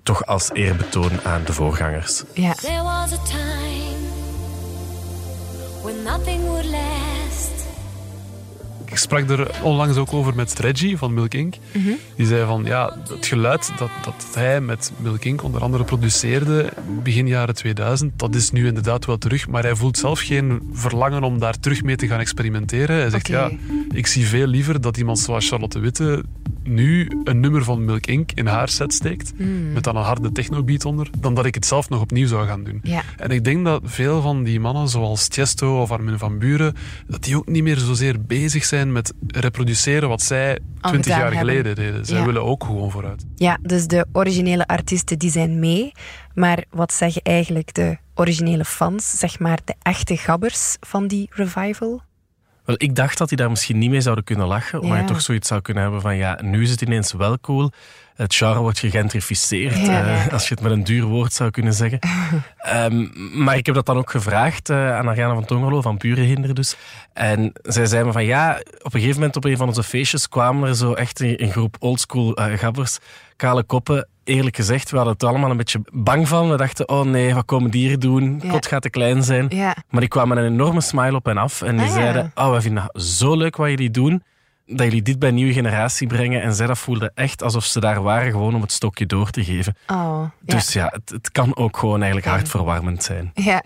Toch 0.03 0.25
als 0.25 0.49
eerbetoon 0.53 1.21
aan 1.23 1.43
de 1.45 1.53
voorgangers. 1.53 2.23
Ja. 2.33 2.53
There 2.53 2.83
was 2.83 3.13
a 3.13 3.17
time 3.23 3.88
when 5.81 6.03
nothing 6.03 6.41
would 6.41 6.65
last. 6.65 7.67
Ik 8.85 8.97
sprak 8.97 9.29
er 9.29 9.63
onlangs 9.63 9.97
ook 9.97 10.13
over 10.13 10.35
met 10.35 10.59
Reggie 10.59 10.97
van 10.97 11.13
Milk 11.13 11.33
Inc. 11.33 11.55
Mhm. 11.73 11.89
Die 12.15 12.25
zei 12.25 12.45
van 12.45 12.63
ja, 12.65 12.97
het 13.09 13.25
geluid 13.25 13.71
dat, 13.77 13.89
dat 14.03 14.27
hij 14.33 14.61
met 14.61 14.91
Milk 14.97 15.25
Inc. 15.25 15.43
onder 15.43 15.61
andere 15.61 15.83
produceerde 15.83 16.69
begin 17.03 17.27
jaren 17.27 17.55
2000, 17.55 18.19
dat 18.19 18.35
is 18.35 18.51
nu 18.51 18.67
inderdaad 18.67 19.05
wel 19.05 19.17
terug. 19.17 19.47
Maar 19.47 19.63
hij 19.63 19.75
voelt 19.75 19.97
zelf 19.97 20.19
geen 20.19 20.69
verlangen 20.73 21.23
om 21.23 21.39
daar 21.39 21.59
terug 21.59 21.83
mee 21.83 21.95
te 21.95 22.07
gaan 22.07 22.19
experimenteren. 22.19 22.95
Hij 22.95 23.09
zegt 23.09 23.27
ja, 23.27 23.51
ik 23.91 24.07
zie 24.07 24.25
veel 24.25 24.47
liever 24.47 24.81
dat 24.81 24.97
iemand 24.97 25.19
zoals 25.19 25.47
Charlotte 25.47 25.79
Witte 25.79 26.23
nu 26.69 27.11
een 27.23 27.39
nummer 27.39 27.63
van 27.63 27.85
Milk 27.85 28.05
Inc. 28.05 28.31
in 28.31 28.47
haar 28.47 28.69
set 28.69 28.93
steekt, 28.93 29.33
Mm. 29.37 29.73
met 29.73 29.83
dan 29.83 29.95
een 29.95 30.03
harde 30.03 30.31
technobeat 30.31 30.85
onder, 30.85 31.09
dan 31.19 31.33
dat 31.35 31.45
ik 31.45 31.55
het 31.55 31.65
zelf 31.65 31.89
nog 31.89 32.01
opnieuw 32.01 32.27
zou 32.27 32.47
gaan 32.47 32.63
doen. 32.63 32.79
Ja. 32.83 33.01
En 33.17 33.29
ik 33.31 33.43
denk 33.43 33.65
dat 33.65 33.81
veel 33.85 34.21
van 34.21 34.43
die 34.43 34.59
mannen, 34.59 34.87
zoals 34.89 35.27
Tiesto 35.27 35.81
of 35.81 35.91
Armin 35.91 36.17
van 36.17 36.37
Buren, 36.39 36.75
dat 37.07 37.23
die 37.23 37.37
ook 37.37 37.47
niet 37.47 37.63
meer 37.63 37.77
zozeer 37.77 38.21
bezig 38.25 38.65
zijn 38.65 38.91
met 38.91 39.13
reproduceren 39.27 40.09
wat 40.09 40.21
zij 40.21 40.59
20 40.81 41.05
jaar 41.11 41.19
hebben. 41.21 41.39
geleden 41.39 41.75
deden. 41.75 42.05
Zij 42.05 42.17
Ja. 42.19 42.25
willen 42.25 42.43
ook 42.43 42.63
gewoon 42.63 42.91
vooruit. 42.91 43.25
Ja, 43.35 43.57
dus 43.61 43.87
de 43.87 44.05
originele 44.11 44.67
artiesten 44.67 45.19
die 45.19 45.31
zijn 45.31 45.59
mee. 45.59 45.91
Maar 46.33 46.63
wat 46.69 46.93
zeggen 46.93 47.21
eigenlijk 47.21 47.73
de 47.73 47.97
originele 48.15 48.65
fans, 48.65 49.09
zeg 49.09 49.39
maar 49.39 49.59
de 49.65 49.75
echte 49.81 50.17
gabbers 50.17 50.77
van 50.79 51.07
die 51.07 51.27
revival? 51.31 52.01
Wel, 52.69 52.77
ik 52.77 52.95
dacht 52.95 53.17
dat 53.17 53.29
die 53.29 53.37
daar 53.37 53.49
misschien 53.49 53.77
niet 53.77 53.89
mee 53.89 54.01
zouden 54.01 54.23
kunnen 54.23 54.47
lachen, 54.47 54.85
Ja. 54.87 54.97
je 54.97 55.03
toch 55.03 55.21
zoiets 55.21 55.47
zou 55.47 55.61
kunnen 55.61 55.83
hebben 55.83 56.01
van 56.01 56.15
ja, 56.17 56.39
nu 56.41 56.61
is 56.61 56.71
het 56.71 56.81
ineens 56.81 57.13
wel 57.13 57.39
cool. 57.39 57.71
Het 58.15 58.35
genre 58.35 58.59
wordt 58.59 58.79
gegentrificeerd, 58.79 59.77
Ja, 59.77 60.01
eh, 60.03 60.25
ja. 60.25 60.31
als 60.31 60.47
je 60.47 60.53
het 60.53 60.63
met 60.63 60.71
een 60.71 60.83
duur 60.83 61.03
woord 61.03 61.33
zou 61.33 61.49
kunnen 61.51 61.73
zeggen. 61.73 61.99
Ehm, 62.57 63.07
maar 63.43 63.57
ik 63.57 63.65
heb 63.65 63.75
dat 63.75 63.85
dan 63.85 63.97
ook 63.97 64.11
gevraagd 64.11 64.69
eh, 64.69 64.95
aan 64.97 65.07
Ariana 65.07 65.33
van 65.33 65.45
Tongelo, 65.45 65.81
van 65.81 65.97
Pure 65.97 66.21
Hinder 66.21 66.53
dus. 66.53 66.75
En 67.13 67.51
zij 67.61 67.85
zei 67.85 68.03
me 68.03 68.11
van 68.11 68.25
ja, 68.25 68.59
op 68.81 68.93
een 68.93 68.99
gegeven 68.99 69.15
moment 69.15 69.35
op 69.35 69.45
een 69.45 69.57
van 69.57 69.67
onze 69.67 69.83
feestjes 69.83 70.29
kwamen 70.29 70.69
er 70.69 70.75
zo 70.75 70.93
echt 70.93 71.19
een, 71.19 71.43
een 71.43 71.51
groep 71.51 71.75
oldschool 71.79 72.35
eh, 72.35 72.57
gabbers, 72.57 72.97
kale 73.35 73.63
koppen. 73.63 74.07
Eerlijk 74.29 74.55
gezegd, 74.55 74.89
we 74.89 74.95
hadden 74.95 75.13
het 75.13 75.23
allemaal 75.23 75.49
een 75.51 75.57
beetje 75.57 75.81
bang 75.93 76.27
van. 76.27 76.49
We 76.49 76.57
dachten, 76.57 76.89
oh 76.89 77.05
nee, 77.05 77.33
wat 77.33 77.45
komen 77.45 77.71
die 77.71 77.87
hier 77.87 77.99
doen? 77.99 78.39
Ja. 78.43 78.49
Kot 78.51 78.67
gaat 78.67 78.81
te 78.81 78.89
klein 78.89 79.23
zijn. 79.23 79.45
Ja. 79.49 79.75
Maar 79.89 79.99
die 79.99 80.09
kwamen 80.09 80.37
een 80.37 80.45
enorme 80.45 80.81
smile 80.81 81.15
op 81.15 81.27
en 81.27 81.37
af. 81.37 81.61
En 81.61 81.77
die 81.77 81.85
Ah, 81.85 81.93
zeiden, 81.93 82.31
oh, 82.35 82.51
we 82.53 82.61
vinden 82.61 82.83
het 82.83 83.01
zo 83.03 83.35
leuk 83.35 83.55
wat 83.55 83.69
jullie 83.69 83.91
doen. 83.91 84.23
Dat 84.65 84.85
jullie 84.85 85.01
dit 85.01 85.19
bij 85.19 85.29
een 85.29 85.35
nieuwe 85.35 85.53
generatie 85.53 86.07
brengen. 86.07 86.41
En 86.41 86.53
zij 86.53 86.67
dat 86.67 86.77
voelden 86.77 87.11
echt 87.15 87.43
alsof 87.43 87.65
ze 87.65 87.79
daar 87.79 88.01
waren 88.01 88.31
gewoon 88.31 88.55
om 88.55 88.61
het 88.61 88.71
stokje 88.71 89.05
door 89.05 89.29
te 89.29 89.43
geven. 89.43 89.75
Oh. 89.87 90.21
Dus 90.41 90.73
ja, 90.73 90.87
het, 90.91 91.09
het 91.09 91.31
kan 91.31 91.55
ook 91.55 91.77
gewoon 91.77 91.97
eigenlijk 92.01 92.27
hartverwarmend 92.27 93.03
zijn. 93.03 93.31
Ja. 93.33 93.61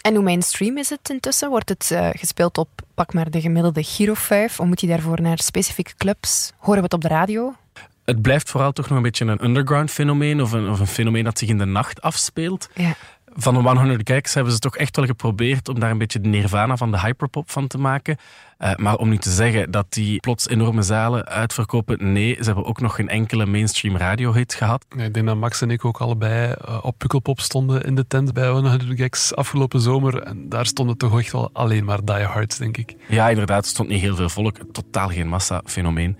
En 0.00 0.14
hoe 0.14 0.24
mainstream 0.24 0.76
is 0.78 0.88
het 0.88 1.10
intussen? 1.10 1.48
Wordt 1.50 1.68
het 1.68 1.90
eh, 1.90 2.08
gespeeld 2.12 2.58
op, 2.58 2.68
pak 2.94 3.12
maar 3.12 3.30
de 3.30 3.40
gemiddelde 3.40 3.82
Giro 3.82 4.14
5? 4.14 4.60
Of 4.60 4.66
moet 4.66 4.80
je 4.80 4.86
daarvoor 4.86 5.20
naar 5.20 5.38
specifieke 5.38 5.94
clubs? 5.96 6.52
Horen 6.58 6.76
we 6.78 6.84
het 6.84 6.94
op 6.94 7.00
de 7.00 7.08
radio? 7.08 7.54
Het 8.06 8.22
blijft 8.22 8.50
vooral 8.50 8.72
toch 8.72 8.88
nog 8.88 8.96
een 8.96 9.02
beetje 9.02 9.24
een 9.24 9.44
underground 9.44 9.90
fenomeen. 9.90 10.42
Of 10.42 10.52
een, 10.52 10.68
of 10.68 10.80
een 10.80 10.86
fenomeen 10.86 11.24
dat 11.24 11.38
zich 11.38 11.48
in 11.48 11.58
de 11.58 11.64
nacht 11.64 12.02
afspeelt. 12.02 12.68
Ja. 12.74 12.94
Van 13.38 13.54
de 13.54 13.60
100 13.60 14.10
Gags 14.10 14.34
hebben 14.34 14.52
ze 14.52 14.58
toch 14.58 14.76
echt 14.76 14.96
wel 14.96 15.06
geprobeerd 15.06 15.68
om 15.68 15.80
daar 15.80 15.90
een 15.90 15.98
beetje 15.98 16.20
de 16.20 16.28
nirvana 16.28 16.76
van 16.76 16.90
de 16.90 17.00
hyperpop 17.00 17.50
van 17.50 17.66
te 17.66 17.78
maken. 17.78 18.16
Eh, 18.58 18.74
maar 18.76 18.96
om 18.96 19.08
nu 19.08 19.18
te 19.18 19.30
zeggen 19.30 19.70
dat 19.70 19.92
die 19.92 20.20
plots 20.20 20.48
enorme 20.48 20.82
zalen 20.82 21.24
uitverkopen, 21.24 22.12
nee, 22.12 22.36
ze 22.38 22.44
hebben 22.44 22.64
ook 22.64 22.80
nog 22.80 22.94
geen 22.94 23.08
enkele 23.08 23.46
mainstream 23.46 23.96
radiohit 23.96 24.54
gehad. 24.54 24.86
Ja, 24.96 25.04
ik 25.04 25.14
denk 25.14 25.26
dat 25.26 25.36
Max 25.36 25.60
en 25.60 25.70
ik 25.70 25.84
ook 25.84 25.98
allebei 25.98 26.52
eh, 26.52 26.78
op 26.82 26.98
Pukkelpop 26.98 27.40
stonden 27.40 27.82
in 27.82 27.94
de 27.94 28.06
tent 28.06 28.32
bij 28.32 28.48
100 28.48 28.84
Gags 28.88 29.34
afgelopen 29.34 29.80
zomer. 29.80 30.22
En 30.22 30.48
daar 30.48 30.66
stonden 30.66 30.96
toch 30.96 31.18
echt 31.18 31.32
wel 31.32 31.50
alleen 31.52 31.84
maar 31.84 32.04
diehards, 32.04 32.58
denk 32.58 32.76
ik. 32.76 32.94
Ja, 33.08 33.28
inderdaad, 33.28 33.64
er 33.64 33.70
stond 33.70 33.88
niet 33.88 34.00
heel 34.00 34.16
veel 34.16 34.28
volk. 34.28 34.58
Totaal 34.72 35.08
geen 35.08 35.28
massa-fenomeen. 35.28 36.18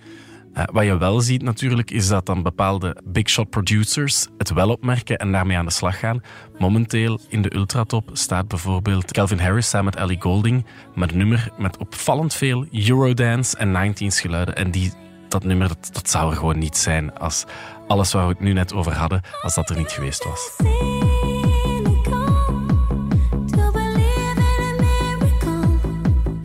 Uh, 0.57 0.63
wat 0.71 0.85
je 0.85 0.97
wel 0.97 1.21
ziet 1.21 1.41
natuurlijk, 1.41 1.91
is 1.91 2.07
dat 2.07 2.25
dan 2.25 2.43
bepaalde 2.43 2.97
big 3.03 3.29
shot 3.29 3.49
producers 3.49 4.27
het 4.37 4.53
wel 4.53 4.69
opmerken 4.69 5.17
en 5.17 5.31
daarmee 5.31 5.57
aan 5.57 5.65
de 5.65 5.71
slag 5.71 5.99
gaan. 5.99 6.21
Momenteel 6.57 7.19
in 7.29 7.41
de 7.41 7.55
ultratop 7.55 8.09
staat 8.13 8.47
bijvoorbeeld 8.47 9.11
Calvin 9.11 9.39
Harris 9.39 9.69
samen 9.69 9.85
met 9.85 9.95
Ellie 9.95 10.21
Golding 10.21 10.65
met 10.95 11.11
een 11.11 11.17
nummer 11.17 11.49
met 11.57 11.77
opvallend 11.77 12.33
veel 12.33 12.65
Eurodance 12.71 13.57
en 13.57 13.93
19s 13.93 14.21
geluiden. 14.21 14.55
En 14.55 14.71
die, 14.71 14.93
dat 15.27 15.43
nummer, 15.43 15.67
dat, 15.67 15.89
dat 15.91 16.09
zou 16.09 16.31
er 16.31 16.37
gewoon 16.37 16.59
niet 16.59 16.77
zijn 16.77 17.17
als 17.17 17.45
alles 17.87 18.11
waar 18.11 18.23
we 18.23 18.31
het 18.31 18.39
nu 18.39 18.53
net 18.53 18.73
over 18.73 18.93
hadden, 18.93 19.21
als 19.41 19.55
dat 19.55 19.69
er 19.69 19.77
niet 19.77 19.91
geweest 19.91 20.23
was. 20.23 20.55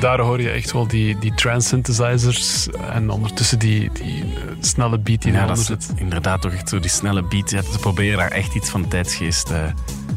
Daar 0.02 0.20
hoor 0.20 0.40
je 0.40 0.50
echt 0.50 0.72
wel 0.72 0.86
die, 0.86 1.18
die 1.18 1.34
trance 1.34 1.68
synthesizers 1.68 2.68
en 2.92 3.10
ondertussen 3.10 3.58
die, 3.58 3.90
die 3.92 4.24
uh, 4.24 4.40
snelle 4.60 4.98
beat 4.98 5.22
die 5.22 5.32
Ja, 5.32 5.46
dat 5.46 5.58
zit. 5.58 5.92
inderdaad 5.96 6.40
toch 6.42 6.52
echt 6.52 6.68
zo 6.68 6.80
die 6.80 6.90
snelle 6.90 7.22
beat. 7.22 7.50
Ja, 7.50 7.62
ze 7.62 7.78
proberen 7.78 8.18
daar 8.18 8.30
echt 8.30 8.54
iets 8.54 8.70
van 8.70 8.82
de 8.82 8.88
tijdsgeest 8.88 9.50
eh, 9.50 9.58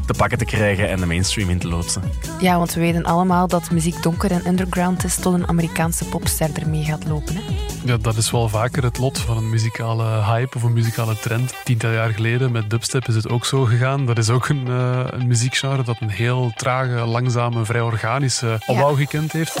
te 0.06 0.14
pakken 0.16 0.38
te 0.38 0.44
krijgen 0.44 0.88
en 0.88 1.00
de 1.00 1.06
mainstream 1.06 1.50
in 1.50 1.58
te 1.58 1.68
loodsen. 1.68 2.02
Ja, 2.40 2.56
want 2.58 2.74
we 2.74 2.80
weten 2.80 3.04
allemaal 3.04 3.48
dat 3.48 3.70
muziek 3.70 4.02
donker 4.02 4.30
en 4.30 4.46
underground 4.46 5.04
is 5.04 5.14
tot 5.14 5.34
een 5.34 5.48
Amerikaanse 5.48 6.04
popster 6.04 6.50
ermee 6.62 6.84
gaat 6.84 7.06
lopen. 7.06 7.34
Hè? 7.34 7.42
Ja, 7.84 7.96
dat 7.96 8.16
is 8.16 8.30
wel 8.30 8.48
vaker 8.48 8.82
het 8.82 8.98
lot 8.98 9.18
van 9.18 9.36
een 9.36 9.50
muzikale 9.50 10.24
hype 10.24 10.56
of 10.56 10.62
een 10.62 10.72
muzikale 10.72 11.18
trend. 11.18 11.54
Tiental 11.64 11.90
jaar 11.90 12.10
geleden 12.10 12.52
met 12.52 12.70
dubstep 12.70 13.08
is 13.08 13.14
het 13.14 13.28
ook 13.28 13.44
zo 13.44 13.64
gegaan. 13.64 14.06
Dat 14.06 14.18
is 14.18 14.30
ook 14.30 14.48
een, 14.48 14.66
uh, 14.68 15.00
een 15.10 15.26
muziekgenre 15.26 15.82
dat 15.82 15.96
een 16.00 16.10
heel 16.10 16.52
trage, 16.56 17.04
langzame, 17.04 17.64
vrij 17.64 17.80
organische 17.80 18.58
opbouw 18.66 18.94
gekend 18.94 19.32
heeft. 19.32 19.54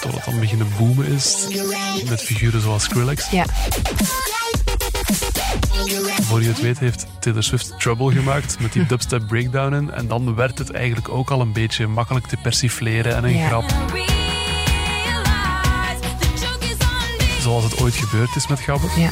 Tot 0.00 0.14
het 0.14 0.24
dan 0.24 0.40
beginnen 0.40 0.66
boomen 0.78 1.06
is 1.06 1.46
met 2.08 2.22
figuren 2.22 2.60
zoals 2.60 2.84
Skrillex. 2.84 3.30
Ja. 3.30 3.44
Voor 6.22 6.42
je 6.42 6.48
het 6.48 6.60
weet 6.60 6.78
heeft 6.78 7.06
Taylor 7.20 7.42
Swift 7.42 7.80
Trouble 7.80 8.12
gemaakt 8.12 8.56
met 8.60 8.72
die 8.72 8.86
dubstep 8.86 9.26
breakdown 9.26 9.74
in. 9.74 9.90
En 9.90 10.06
dan 10.08 10.34
werd 10.34 10.58
het 10.58 10.70
eigenlijk 10.72 11.08
ook 11.08 11.30
al 11.30 11.40
een 11.40 11.52
beetje 11.52 11.86
makkelijk 11.86 12.26
te 12.26 12.36
persifleren 12.36 13.16
en 13.16 13.24
een 13.24 13.36
Ja. 13.36 13.46
grap. 13.46 13.64
Zoals 17.40 17.64
het 17.64 17.80
ooit 17.80 17.94
gebeurd 17.94 18.36
is 18.36 18.46
met 18.46 18.60
Gabber. 18.60 18.90
Ja. 18.96 19.10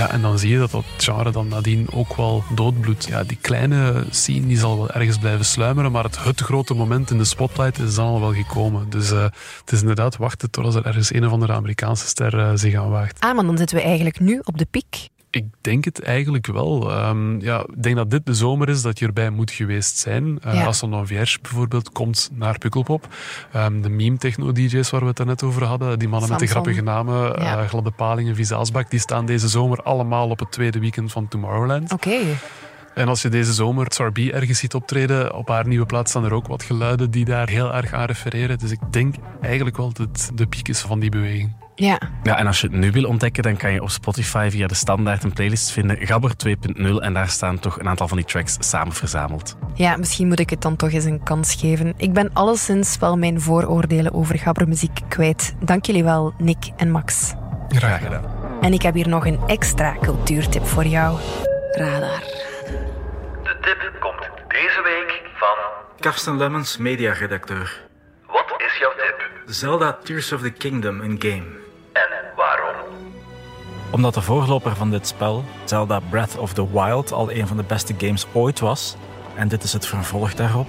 Ja, 0.00 0.10
en 0.10 0.22
dan 0.22 0.38
zie 0.38 0.50
je 0.50 0.58
dat 0.58 0.70
dat 0.70 0.84
genre 0.96 1.30
dan 1.30 1.48
nadien 1.48 1.86
ook 1.92 2.16
wel 2.16 2.44
doodbloedt. 2.54 3.04
Ja, 3.04 3.24
die 3.24 3.38
kleine 3.40 4.04
scene 4.10 4.46
die 4.46 4.58
zal 4.58 4.76
wel 4.76 4.90
ergens 4.90 5.18
blijven 5.18 5.44
sluimeren, 5.44 5.92
maar 5.92 6.04
het, 6.04 6.24
het 6.24 6.40
grote 6.40 6.74
moment 6.74 7.10
in 7.10 7.18
de 7.18 7.24
spotlight 7.24 7.78
is 7.78 7.94
dan 7.94 8.06
al 8.06 8.20
wel 8.20 8.32
gekomen. 8.32 8.90
Dus 8.90 9.10
eh, 9.10 9.22
het 9.60 9.72
is 9.72 9.80
inderdaad 9.80 10.16
wachten 10.16 10.50
tot 10.50 10.74
er 10.74 10.86
ergens 10.86 11.12
een 11.12 11.26
of 11.26 11.32
andere 11.32 11.52
Amerikaanse 11.52 12.06
ster 12.06 12.38
eh, 12.38 12.50
zich 12.54 12.74
aan 12.74 12.90
waagt. 12.90 13.20
Ah, 13.20 13.34
maar 13.34 13.44
dan 13.44 13.58
zitten 13.58 13.76
we 13.76 13.82
eigenlijk 13.82 14.20
nu 14.20 14.40
op 14.44 14.58
de 14.58 14.66
piek. 14.70 15.08
Ik 15.30 15.44
denk 15.60 15.84
het 15.84 16.02
eigenlijk 16.02 16.46
wel. 16.46 16.90
Ehm, 16.90 17.40
ja, 17.40 17.60
ik 17.60 17.82
denk 17.82 17.96
dat 17.96 18.10
dit 18.10 18.26
de 18.26 18.34
zomer 18.34 18.68
is 18.68 18.82
dat 18.82 18.98
je 18.98 19.06
erbij 19.06 19.30
moet 19.30 19.50
geweest 19.50 19.98
zijn. 19.98 20.38
Uh, 20.46 20.54
Ja. 20.54 20.64
Als 20.64 20.80
dan 20.80 21.06
Vierge 21.06 21.38
bijvoorbeeld 21.42 21.90
komt 21.92 22.30
naar 22.34 22.58
Pukkelpop. 22.58 23.08
Ehm, 23.52 23.80
de 23.80 23.88
meme-techno-dj's 23.88 24.90
waar 24.90 25.00
we 25.00 25.06
het 25.06 25.16
daarnet 25.16 25.42
over 25.42 25.64
hadden. 25.64 25.98
Die 25.98 26.08
mannen 26.08 26.30
met 26.30 26.38
de 26.38 26.46
grappige 26.46 26.82
namen. 26.82 27.36
eh, 27.36 27.44
Ja. 27.44 27.66
Gladde 27.66 27.90
Palingen, 27.90 28.34
Visaasbak. 28.34 28.90
Die 28.90 29.00
staan 29.00 29.26
deze 29.26 29.48
zomer 29.48 29.82
allemaal 29.82 30.28
op 30.28 30.38
het 30.38 30.52
tweede 30.52 30.78
weekend 30.78 31.12
van 31.12 31.28
Tomorrowland. 31.28 31.92
Oké. 31.92 32.18
En 32.94 33.08
als 33.08 33.22
je 33.22 33.28
deze 33.28 33.52
zomer 33.52 33.86
Sarbi 33.88 34.30
ergens 34.30 34.58
ziet 34.58 34.74
optreden, 34.74 35.34
op 35.34 35.48
haar 35.48 35.66
nieuwe 35.66 35.86
plaats 35.86 36.10
staan 36.10 36.24
er 36.24 36.32
ook 36.32 36.46
wat 36.46 36.62
geluiden 36.62 37.10
die 37.10 37.24
daar 37.24 37.48
heel 37.48 37.74
erg 37.74 37.92
aan 37.92 38.04
refereren. 38.06 38.58
Dus 38.58 38.70
ik 38.70 38.80
denk 38.90 39.14
eigenlijk 39.40 39.76
wel 39.76 39.92
dat 39.92 40.06
het 40.06 40.30
de 40.34 40.46
piek 40.46 40.68
is 40.68 40.80
van 40.80 41.00
die 41.00 41.10
beweging. 41.10 41.52
Ja. 41.80 41.98
Ja, 42.22 42.38
en 42.38 42.46
als 42.46 42.60
je 42.60 42.66
het 42.66 42.76
nu 42.76 42.90
wil 42.90 43.04
ontdekken, 43.04 43.42
dan 43.42 43.56
kan 43.56 43.72
je 43.72 43.82
op 43.82 43.90
Spotify 43.90 44.48
via 44.50 44.66
de 44.66 44.74
standaard 44.74 45.24
een 45.24 45.32
playlist 45.32 45.70
vinden, 45.70 46.06
Gabber 46.06 46.32
2.0, 46.46 46.82
en 47.00 47.12
daar 47.12 47.28
staan 47.28 47.58
toch 47.58 47.78
een 47.78 47.88
aantal 47.88 48.08
van 48.08 48.16
die 48.16 48.26
tracks 48.26 48.56
samen 48.58 48.92
verzameld. 48.92 49.56
ja, 49.74 49.96
misschien 49.96 50.28
moet 50.28 50.38
ik 50.38 50.50
het 50.50 50.62
dan 50.62 50.76
toch 50.76 50.92
eens 50.92 51.04
een 51.04 51.22
kans 51.22 51.54
geven. 51.54 51.94
Ik 51.96 52.12
ben 52.12 52.30
alleszins 52.32 52.98
wel 52.98 53.16
mijn 53.16 53.40
vooroordelen 53.40 54.14
over 54.14 54.38
gabbermuziek 54.38 55.00
kwijt. 55.08 55.54
Dank 55.60 55.86
jullie 55.86 56.04
wel, 56.04 56.34
Nick 56.38 56.70
en 56.76 56.90
Max. 56.90 57.34
Graag 57.68 58.02
gedaan. 58.02 58.24
En 58.60 58.72
ik 58.72 58.82
heb 58.82 58.94
hier 58.94 59.08
nog 59.08 59.26
een 59.26 59.40
extra 59.46 59.96
cultuurtip 60.00 60.66
voor 60.66 60.86
jou. 60.86 61.18
Radar. 61.72 62.22
De 63.42 63.56
tip 63.60 63.96
komt 64.00 64.28
deze 64.48 64.80
week 64.84 65.22
van... 65.34 65.56
Karsten 66.00 66.36
Lemmens, 66.36 66.76
mediaredacteur. 66.76 67.80
Wat 68.26 68.54
is 68.66 68.78
jouw 68.78 68.90
tip? 68.90 69.28
Zelda 69.46 69.92
Tears 69.92 70.32
of 70.32 70.40
the 70.40 70.50
Kingdom, 70.50 71.00
een 71.00 71.16
game. 71.18 71.59
Omdat 73.90 74.14
de 74.14 74.22
voorloper 74.22 74.76
van 74.76 74.90
dit 74.90 75.06
spel, 75.06 75.44
Zelda 75.64 76.00
Breath 76.10 76.38
of 76.38 76.52
the 76.52 76.72
Wild, 76.72 77.12
al 77.12 77.32
een 77.32 77.46
van 77.46 77.56
de 77.56 77.64
beste 77.66 77.94
games 77.98 78.26
ooit 78.32 78.60
was. 78.60 78.96
En 79.34 79.48
dit 79.48 79.62
is 79.62 79.72
het 79.72 79.86
vervolg 79.86 80.34
daarop. 80.34 80.68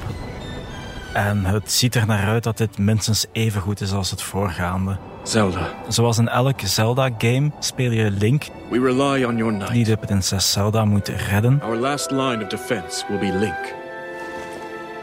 En 1.14 1.46
het 1.46 1.72
ziet 1.72 1.96
er 1.96 2.06
naar 2.06 2.28
uit 2.28 2.44
dat 2.44 2.58
dit 2.58 2.78
minstens 2.78 3.26
even 3.32 3.62
goed 3.62 3.82
is 3.82 3.92
als 3.94 4.12
het 4.12 4.22
voorgaande. 4.22 4.98
Zelda. 5.24 5.68
Zoals 5.88 6.18
in 6.18 6.28
elk 6.28 6.60
Zelda-game 6.64 7.52
speel 7.60 7.92
je 7.92 8.12
Link, 8.12 8.48
We 8.70 8.80
rely 8.80 9.24
on 9.24 9.38
your 9.38 9.54
knight. 9.54 9.72
die 9.72 9.86
de 9.86 9.98
prinses 9.98 10.52
Zelda 10.52 10.86
moet 10.86 11.08
redden. 11.08 11.62
Our 11.64 11.76
last 11.78 12.12
line 12.12 12.44
of 12.44 12.48
defense 12.50 13.04
will 13.08 13.20
be 13.20 13.38
Link. 13.38 13.74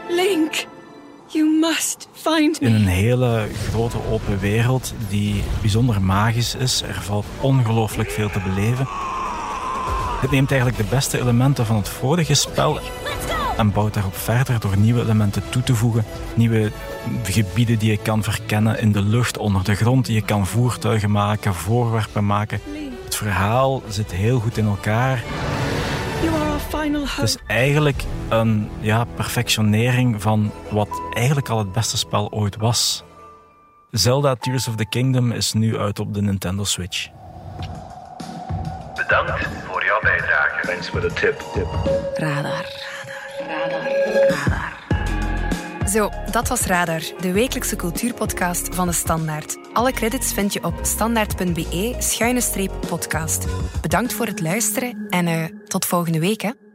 Link, 0.09 0.65
you 1.31 1.57
must 1.59 2.07
find 2.11 2.61
In 2.61 2.73
een 2.73 2.87
hele 2.87 3.47
grote 3.69 3.97
open 4.11 4.39
wereld 4.39 4.93
die 5.09 5.43
bijzonder 5.61 6.01
magisch 6.01 6.55
is. 6.55 6.81
Er 6.81 7.01
valt 7.01 7.25
ongelooflijk 7.41 8.11
veel 8.11 8.29
te 8.29 8.39
beleven. 8.39 8.87
Het 10.21 10.31
neemt 10.31 10.51
eigenlijk 10.51 10.81
de 10.81 10.95
beste 10.95 11.19
elementen 11.19 11.65
van 11.65 11.75
het 11.75 11.89
vorige 11.89 12.33
spel 12.33 12.79
en 13.57 13.71
bouwt 13.71 13.93
daarop 13.93 14.15
verder 14.15 14.59
door 14.59 14.77
nieuwe 14.77 15.01
elementen 15.01 15.43
toe 15.49 15.63
te 15.63 15.75
voegen. 15.75 16.05
Nieuwe 16.35 16.71
gebieden 17.23 17.79
die 17.79 17.91
je 17.91 17.97
kan 17.97 18.23
verkennen 18.23 18.79
in 18.79 18.91
de 18.91 19.01
lucht, 19.01 19.37
onder 19.37 19.63
de 19.63 19.75
grond. 19.75 20.07
Je 20.07 20.21
kan 20.21 20.47
voertuigen 20.47 21.11
maken, 21.11 21.53
voorwerpen 21.53 22.25
maken. 22.25 22.61
Het 23.03 23.15
verhaal 23.15 23.81
zit 23.87 24.11
heel 24.11 24.39
goed 24.39 24.57
in 24.57 24.65
elkaar. 24.65 25.23
Het 26.19 27.29
is 27.29 27.37
eigenlijk 27.47 28.03
een 28.29 28.69
ja, 28.79 29.05
perfectionering 29.15 30.21
van 30.21 30.51
wat 30.69 31.01
eigenlijk 31.13 31.49
al 31.49 31.57
het 31.57 31.71
beste 31.71 31.97
spel 31.97 32.31
ooit 32.31 32.55
was. 32.55 33.03
Zelda 33.91 34.35
Tears 34.35 34.67
of 34.67 34.75
the 34.75 34.85
Kingdom 34.85 35.31
is 35.31 35.53
nu 35.53 35.77
uit 35.77 35.99
op 35.99 36.13
de 36.13 36.21
Nintendo 36.21 36.63
Switch. 36.63 37.07
Bedankt 38.95 39.47
voor 39.71 39.83
jouw 39.83 39.99
bijdrage. 40.01 40.67
Thanks 40.67 40.89
for 40.89 41.01
the 41.01 41.13
tip. 41.13 41.41
Radar. 42.13 42.65
Radar. 43.47 43.81
Radar. 44.27 44.78
Zo, 45.89 46.09
dat 46.31 46.47
was 46.47 46.61
Radar, 46.61 47.01
de 47.19 47.31
wekelijkse 47.31 47.75
cultuurpodcast 47.75 48.75
van 48.75 48.87
de 48.87 48.93
Standaard. 48.93 49.57
Alle 49.73 49.91
credits 49.91 50.33
vind 50.33 50.53
je 50.53 50.63
op 50.63 50.73
standaard.be-podcast. 50.81 53.45
Bedankt 53.81 54.13
voor 54.13 54.25
het 54.25 54.41
luisteren 54.41 55.05
en 55.09 55.27
eh, 55.27 55.43
tot 55.67 55.85
volgende 55.85 56.19
week. 56.19 56.41
Hè. 56.41 56.68